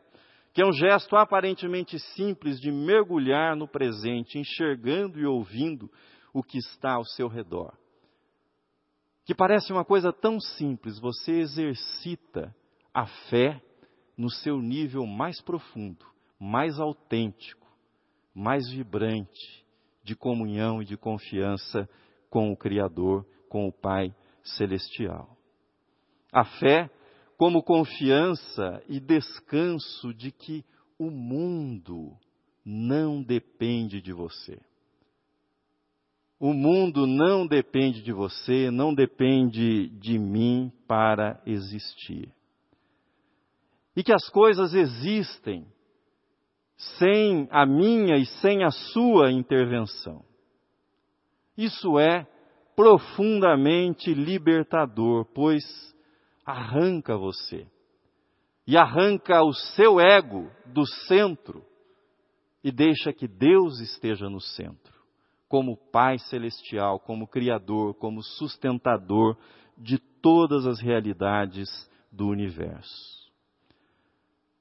que 0.52 0.60
é 0.60 0.66
um 0.66 0.72
gesto 0.72 1.16
aparentemente 1.16 1.98
simples 2.14 2.60
de 2.60 2.70
mergulhar 2.70 3.56
no 3.56 3.66
presente, 3.66 4.38
enxergando 4.38 5.18
e 5.18 5.24
ouvindo 5.24 5.90
o 6.34 6.42
que 6.42 6.58
está 6.58 6.94
ao 6.94 7.04
seu 7.04 7.26
redor. 7.26 7.72
Que 9.28 9.34
parece 9.34 9.70
uma 9.74 9.84
coisa 9.84 10.10
tão 10.10 10.40
simples, 10.40 10.98
você 10.98 11.32
exercita 11.32 12.56
a 12.94 13.04
fé 13.28 13.60
no 14.16 14.30
seu 14.30 14.58
nível 14.58 15.04
mais 15.04 15.38
profundo, 15.42 16.02
mais 16.40 16.80
autêntico, 16.80 17.68
mais 18.34 18.70
vibrante, 18.70 19.66
de 20.02 20.16
comunhão 20.16 20.80
e 20.80 20.86
de 20.86 20.96
confiança 20.96 21.86
com 22.30 22.50
o 22.50 22.56
Criador, 22.56 23.26
com 23.50 23.68
o 23.68 23.72
Pai 23.72 24.16
Celestial. 24.42 25.36
A 26.32 26.46
fé 26.46 26.88
como 27.36 27.62
confiança 27.62 28.82
e 28.88 28.98
descanso 28.98 30.14
de 30.14 30.32
que 30.32 30.64
o 30.98 31.10
mundo 31.10 32.16
não 32.64 33.22
depende 33.22 34.00
de 34.00 34.14
você. 34.14 34.58
O 36.40 36.52
mundo 36.52 37.06
não 37.06 37.46
depende 37.46 38.02
de 38.02 38.12
você, 38.12 38.70
não 38.70 38.94
depende 38.94 39.88
de 39.88 40.18
mim 40.18 40.72
para 40.86 41.42
existir. 41.44 42.32
E 43.96 44.02
que 44.04 44.12
as 44.12 44.28
coisas 44.28 44.72
existem 44.74 45.66
sem 46.98 47.48
a 47.50 47.66
minha 47.66 48.16
e 48.16 48.26
sem 48.40 48.62
a 48.62 48.70
sua 48.70 49.32
intervenção. 49.32 50.24
Isso 51.56 51.98
é 51.98 52.24
profundamente 52.76 54.14
libertador, 54.14 55.24
pois 55.34 55.64
arranca 56.46 57.16
você 57.16 57.66
e 58.64 58.76
arranca 58.76 59.42
o 59.42 59.52
seu 59.52 59.98
ego 59.98 60.50
do 60.66 60.86
centro 60.86 61.64
e 62.62 62.70
deixa 62.70 63.12
que 63.12 63.26
Deus 63.26 63.80
esteja 63.80 64.28
no 64.28 64.40
centro, 64.40 64.94
como 65.48 65.76
Pai 65.76 66.18
celestial, 66.18 67.00
como 67.00 67.26
Criador, 67.26 67.94
como 67.94 68.22
sustentador 68.22 69.36
de 69.76 69.98
todas 69.98 70.66
as 70.66 70.80
realidades 70.80 71.68
do 72.12 72.28
universo. 72.28 73.32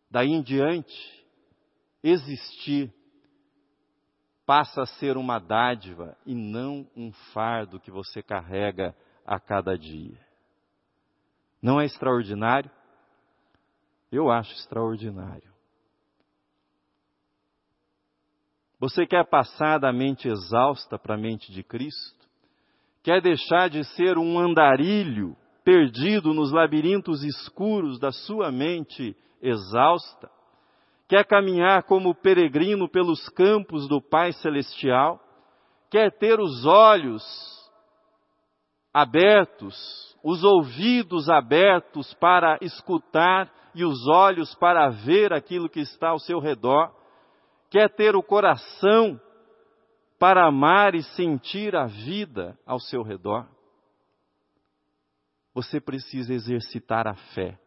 Daí 0.10 0.32
em 0.32 0.42
diante, 0.42 1.26
existir 2.02 2.94
passa 4.46 4.84
a 4.84 4.86
ser 4.86 5.18
uma 5.18 5.40
dádiva 5.40 6.18
e 6.26 6.34
não 6.34 6.88
um 6.96 7.12
fardo 7.34 7.82
que 7.82 7.92
você 7.92 8.24
carrega 8.24 8.96
a 9.26 9.38
cada 9.38 9.78
dia. 9.78 10.18
Não 11.62 11.82
é 11.82 11.86
extraordinário? 11.86 12.72
Eu 14.10 14.32
acho 14.32 14.54
extraordinário. 14.54 15.47
Você 18.80 19.06
quer 19.06 19.26
passar 19.26 19.80
da 19.80 19.92
mente 19.92 20.28
exausta 20.28 21.00
para 21.00 21.16
a 21.16 21.18
mente 21.18 21.52
de 21.52 21.64
Cristo? 21.64 22.28
Quer 23.04 23.22
deixar 23.22 23.70
de 23.70 23.84
ser 23.96 24.18
um 24.18 24.38
andarilho 24.38 25.36
perdido 25.64 26.34
nos 26.34 26.52
labirintos 26.52 27.24
escuros 27.24 28.00
da 28.00 28.12
sua 28.12 28.52
mente 28.52 29.16
exausta? 29.42 30.30
quer 31.08 31.26
caminhar 31.26 31.84
como 31.84 32.14
peregrino 32.14 32.90
pelos 32.90 33.30
campos 33.30 33.88
do 33.88 34.02
Pai 34.02 34.34
Celestial, 34.34 35.20
quer 35.90 36.12
ter 36.12 36.40
os 36.40 36.66
olhos 36.66 37.24
abertos, 38.94 39.76
os 40.24 40.44
ouvidos 40.44 41.30
abertos 41.30 42.14
para 42.16 42.58
escutar 42.62 43.50
e 43.74 43.86
os 43.86 44.08
olhos 44.08 44.54
para 44.56 44.90
ver 44.90 45.32
aquilo 45.32 45.70
que 45.70 45.80
está 45.80 46.10
ao 46.10 46.20
seu 46.20 46.40
redor, 46.40 46.92
quer 47.70 47.94
ter 47.94 48.16
o 48.16 48.24
coração 48.24 49.20
para 50.20 50.48
amar 50.48 50.96
e 50.96 51.04
sentir 51.04 51.76
a 51.76 51.86
vida 51.86 52.58
ao 52.66 52.80
seu 52.80 53.04
redor. 53.04 53.48
Você 55.54 55.80
precisa 55.80 56.34
exercitar 56.34 57.08
a 57.08 57.16
fé 57.34 57.60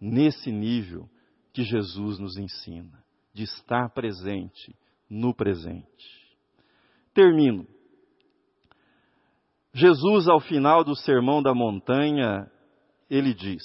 nesse 0.00 0.50
nível 0.50 1.08
que 1.52 1.62
Jesus 1.62 2.18
nos 2.18 2.36
ensina, 2.36 3.02
de 3.32 3.44
estar 3.44 3.90
presente 3.90 4.76
no 5.08 5.34
presente. 5.34 6.28
Termino. 7.12 7.66
Jesus, 9.72 10.28
ao 10.28 10.40
final 10.40 10.84
do 10.84 10.94
Sermão 10.94 11.42
da 11.42 11.54
Montanha, 11.54 12.50
ele 13.10 13.34
diz: 13.34 13.62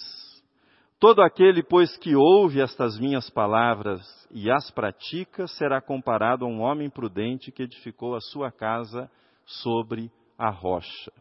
Todo 1.03 1.21
aquele, 1.21 1.61
pois, 1.61 1.97
que 1.97 2.15
ouve 2.15 2.61
estas 2.61 2.97
minhas 2.97 3.29
palavras 3.29 4.01
e 4.31 4.49
as 4.49 4.71
pratica, 4.71 5.47
será 5.47 5.81
comparado 5.81 6.45
a 6.45 6.47
um 6.47 6.61
homem 6.61 6.89
prudente 6.89 7.51
que 7.51 7.63
edificou 7.63 8.15
a 8.15 8.21
sua 8.21 8.49
casa 8.49 9.11
sobre 9.45 10.09
a 10.37 10.49
rocha. 10.49 11.11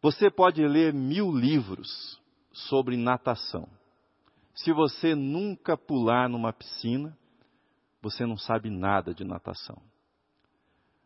Você 0.00 0.30
pode 0.30 0.66
ler 0.66 0.94
mil 0.94 1.30
livros 1.30 2.18
sobre 2.50 2.96
natação. 2.96 3.68
Se 4.54 4.72
você 4.72 5.14
nunca 5.14 5.76
pular 5.76 6.26
numa 6.26 6.54
piscina, 6.54 7.14
você 8.00 8.24
não 8.24 8.38
sabe 8.38 8.70
nada 8.70 9.12
de 9.12 9.24
natação. 9.24 9.76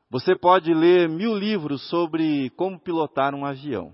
Você 0.08 0.36
pode 0.36 0.72
ler 0.72 1.08
mil 1.08 1.36
livros 1.36 1.88
sobre 1.90 2.50
como 2.50 2.78
pilotar 2.78 3.34
um 3.34 3.44
avião. 3.44 3.92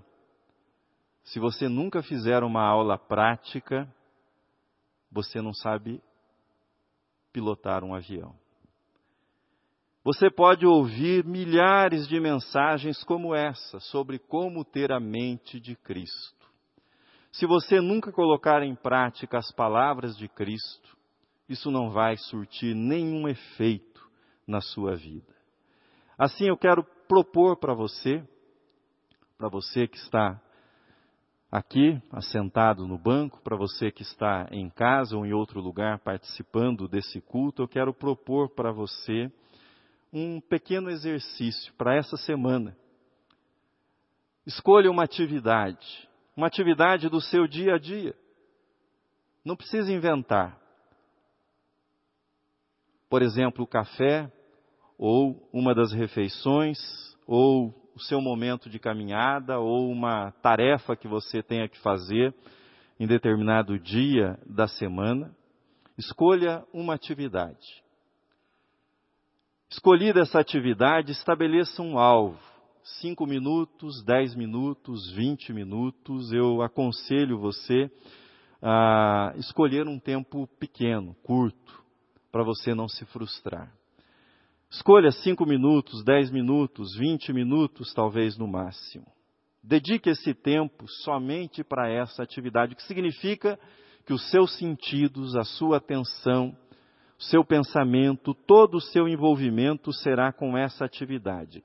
Se 1.25 1.41
você 1.41 1.69
nunca 1.69 2.03
fizer 2.03 2.43
uma 2.43 2.63
aula 2.63 2.99
prática, 2.99 3.93
você 5.11 5.41
não 5.41 5.55
sabe 5.55 6.03
pilotar 7.33 7.83
um 7.83 7.95
avião. 7.95 8.35
Você 10.05 10.31
pode 10.31 10.67
ouvir 10.67 11.25
milhares 11.25 12.07
de 12.07 12.21
mensagens 12.21 13.03
como 13.05 13.35
essa 13.35 13.81
sobre 13.81 14.19
como 14.19 14.63
ter 14.63 14.93
a 14.93 15.01
mente 15.01 15.59
de 15.59 15.75
Cristo. 15.75 16.45
Se 17.33 17.47
você 17.47 17.81
nunca 17.81 18.13
colocar 18.13 18.63
em 18.63 18.75
prática 18.75 19.39
as 19.39 19.51
palavras 19.51 20.17
de 20.17 20.29
Cristo, 20.29 20.97
isso 21.49 21.71
não 21.71 21.91
vai 21.91 22.19
surtir 22.19 22.75
nenhum 22.75 23.27
efeito 23.27 24.07
na 24.47 24.61
sua 24.61 24.95
vida. 24.95 25.35
Assim 26.19 26.49
eu 26.49 26.57
quero 26.57 26.85
propor 27.09 27.57
para 27.57 27.73
você, 27.73 28.23
para 29.39 29.49
você 29.49 29.89
que 29.89 29.97
está 29.97 30.41
aqui, 31.57 32.03
assentado 32.11 32.87
no 32.87 32.99
banco, 32.99 33.41
para 33.43 33.57
você 33.57 33.91
que 33.91 34.03
está 34.03 34.49
em 34.51 34.69
casa 34.69 35.17
ou 35.17 35.25
em 35.25 35.33
outro 35.33 35.61
lugar 35.61 36.01
participando 36.01 36.89
desse 36.89 37.21
culto, 37.21 37.63
eu 37.63 37.69
quero 37.69 37.95
propor 37.95 38.49
para 38.51 38.73
você 38.73 39.31
um 40.13 40.41
pequeno 40.41 40.91
exercício 40.91 41.73
para 41.75 41.95
essa 41.95 42.17
semana. 42.17 42.77
Escolha 44.47 44.91
uma 44.91 45.05
atividade 45.05 46.09
uma 46.37 46.49
atividade 46.49 47.09
do 47.09 47.21
seu 47.21 47.47
dia 47.47 47.75
a 47.75 47.79
dia. 47.79 48.15
Não 49.45 49.57
precisa 49.57 49.93
inventar. 49.93 50.59
Por 53.09 53.23
exemplo, 53.23 53.65
o 53.65 53.69
café, 53.69 54.31
ou 54.99 55.49
uma 55.53 55.75
das 55.75 55.93
refeições, 55.93 56.79
ou 57.27 57.73
o 57.95 58.01
seu 58.01 58.21
momento 58.21 58.69
de 58.69 58.79
caminhada, 58.79 59.59
ou 59.59 59.91
uma 59.91 60.33
tarefa 60.43 60.97
que 60.97 61.09
você 61.09 61.43
tenha 61.43 61.69
que 61.69 61.79
fazer 61.79 62.35
em 62.99 63.07
determinado 63.07 63.79
dia 63.79 64.39
da 64.47 64.67
semana. 64.67 65.35
Escolha 65.97 66.65
uma 66.73 66.95
atividade. 66.95 67.83
Escolhida 69.71 70.21
essa 70.21 70.41
atividade, 70.41 71.13
estabeleça 71.13 71.83
um 71.83 71.99
alvo 71.99 72.55
cinco 73.01 73.27
minutos, 73.27 74.03
dez 74.05 74.35
minutos, 74.35 75.11
vinte 75.13 75.53
minutos, 75.53 76.33
eu 76.33 76.61
aconselho 76.63 77.39
você 77.39 77.91
a 78.63 79.33
escolher 79.37 79.87
um 79.89 79.99
tempo 79.99 80.47
pequeno, 80.59 81.15
curto, 81.23 81.83
para 82.31 82.43
você 82.43 82.75
não 82.75 82.89
se 82.89 83.05
frustrar. 83.07 83.73
Escolha 84.77 85.13
cinco 85.13 85.47
minutos, 85.47 86.03
dez 86.03 86.33
minutos, 86.33 86.97
vinte 86.97 87.33
minutos, 87.33 87.95
talvez 87.95 88.37
no 88.37 88.49
máximo. 88.49 89.07
Dedique 89.63 90.11
esse 90.11 90.35
tempo 90.35 90.87
somente 91.05 91.63
para 91.63 91.89
essa 91.89 92.25
atividade, 92.25 92.75
que 92.75 92.83
significa 92.83 93.57
que 94.05 94.13
os 94.13 94.29
seus 94.33 94.59
sentidos, 94.59 95.37
a 95.37 95.45
sua 95.45 95.77
atenção, 95.77 96.57
o 97.17 97.23
seu 97.23 97.45
pensamento, 97.45 98.35
todo 98.35 98.79
o 98.79 98.81
seu 98.81 99.07
envolvimento 99.09 99.93
será 99.93 100.33
com 100.33 100.59
essa 100.59 100.85
atividade. 100.85 101.63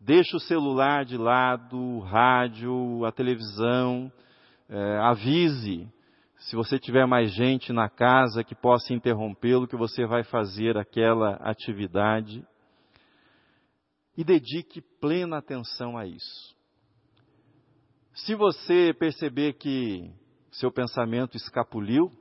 Deixe 0.00 0.36
o 0.36 0.40
celular 0.40 1.04
de 1.04 1.16
lado, 1.16 1.76
o 1.76 1.98
rádio, 1.98 3.04
a 3.04 3.10
televisão, 3.10 4.10
é, 4.68 4.98
avise 4.98 5.88
se 6.38 6.54
você 6.54 6.78
tiver 6.78 7.06
mais 7.06 7.32
gente 7.34 7.72
na 7.72 7.88
casa 7.88 8.44
que 8.44 8.54
possa 8.54 8.94
interrompê-lo, 8.94 9.66
que 9.66 9.76
você 9.76 10.06
vai 10.06 10.22
fazer 10.22 10.78
aquela 10.78 11.34
atividade. 11.40 12.44
E 14.16 14.22
dedique 14.22 14.80
plena 15.00 15.38
atenção 15.38 15.96
a 15.96 16.06
isso. 16.06 16.54
Se 18.14 18.34
você 18.34 18.92
perceber 18.92 19.54
que 19.54 20.10
seu 20.50 20.70
pensamento 20.70 21.36
escapuliu, 21.36 22.12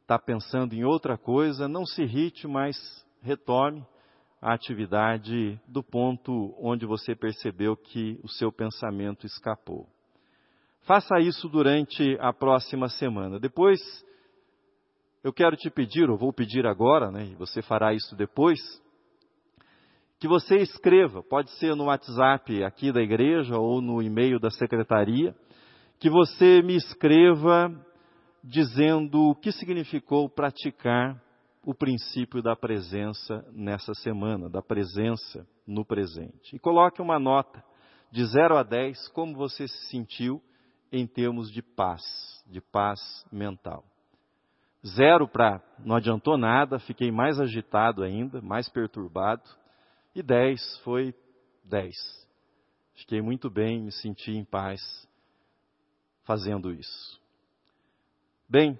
está 0.00 0.18
pensando 0.18 0.74
em 0.74 0.84
outra 0.84 1.18
coisa, 1.18 1.68
não 1.68 1.84
se 1.84 2.02
irrite, 2.02 2.48
mas 2.48 2.76
retome 3.20 3.84
a 4.40 4.54
atividade 4.54 5.60
do 5.68 5.82
ponto 5.82 6.54
onde 6.58 6.86
você 6.86 7.14
percebeu 7.14 7.76
que 7.76 8.18
o 8.22 8.28
seu 8.28 8.50
pensamento 8.50 9.26
escapou. 9.26 9.86
Faça 10.82 11.18
isso 11.20 11.48
durante 11.48 12.16
a 12.18 12.32
próxima 12.32 12.88
semana. 12.88 13.38
Depois, 13.38 13.78
eu 15.22 15.32
quero 15.34 15.54
te 15.56 15.68
pedir, 15.68 16.08
ou 16.08 16.16
vou 16.16 16.32
pedir 16.32 16.66
agora, 16.66 17.10
né, 17.10 17.26
e 17.26 17.34
você 17.34 17.60
fará 17.60 17.92
isso 17.92 18.16
depois, 18.16 18.58
que 20.18 20.26
você 20.26 20.56
escreva, 20.56 21.22
pode 21.22 21.50
ser 21.58 21.74
no 21.76 21.84
WhatsApp 21.84 22.64
aqui 22.64 22.90
da 22.92 23.00
igreja 23.00 23.56
ou 23.56 23.80
no 23.80 24.02
e-mail 24.02 24.40
da 24.40 24.50
secretaria, 24.50 25.34
que 26.00 26.10
você 26.10 26.60
me 26.62 26.74
escreva 26.74 27.70
dizendo 28.42 29.30
o 29.30 29.34
que 29.34 29.52
significou 29.52 30.28
praticar 30.28 31.20
o 31.64 31.74
princípio 31.74 32.42
da 32.42 32.56
presença 32.56 33.44
nessa 33.52 33.92
semana, 33.94 34.48
da 34.48 34.62
presença 34.62 35.46
no 35.66 35.84
presente. 35.84 36.56
E 36.56 36.58
coloque 36.58 37.02
uma 37.02 37.18
nota 37.18 37.62
de 38.10 38.24
0 38.24 38.56
a 38.56 38.62
10, 38.62 39.08
como 39.08 39.36
você 39.36 39.68
se 39.68 39.88
sentiu 39.88 40.42
em 40.90 41.06
termos 41.06 41.50
de 41.50 41.62
paz, 41.62 42.02
de 42.46 42.60
paz 42.60 42.98
mental. 43.30 43.84
Zero 44.86 45.28
para 45.28 45.60
não 45.84 45.96
adiantou 45.96 46.38
nada, 46.38 46.78
fiquei 46.78 47.10
mais 47.10 47.38
agitado 47.38 48.02
ainda, 48.02 48.40
mais 48.40 48.68
perturbado. 48.68 49.42
E 50.14 50.22
10 50.22 50.78
foi 50.78 51.14
10. 51.64 51.94
Fiquei 52.94 53.22
muito 53.22 53.48
bem, 53.48 53.82
me 53.82 53.92
senti 53.92 54.32
em 54.32 54.44
paz 54.44 54.80
fazendo 56.24 56.72
isso. 56.72 57.20
Bem, 58.48 58.78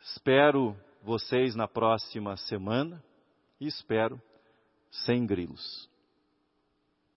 espero 0.00 0.76
vocês 1.02 1.54
na 1.54 1.66
próxima 1.66 2.36
semana 2.36 3.02
e 3.60 3.66
espero 3.66 4.20
sem 4.90 5.26
grilos. 5.26 5.88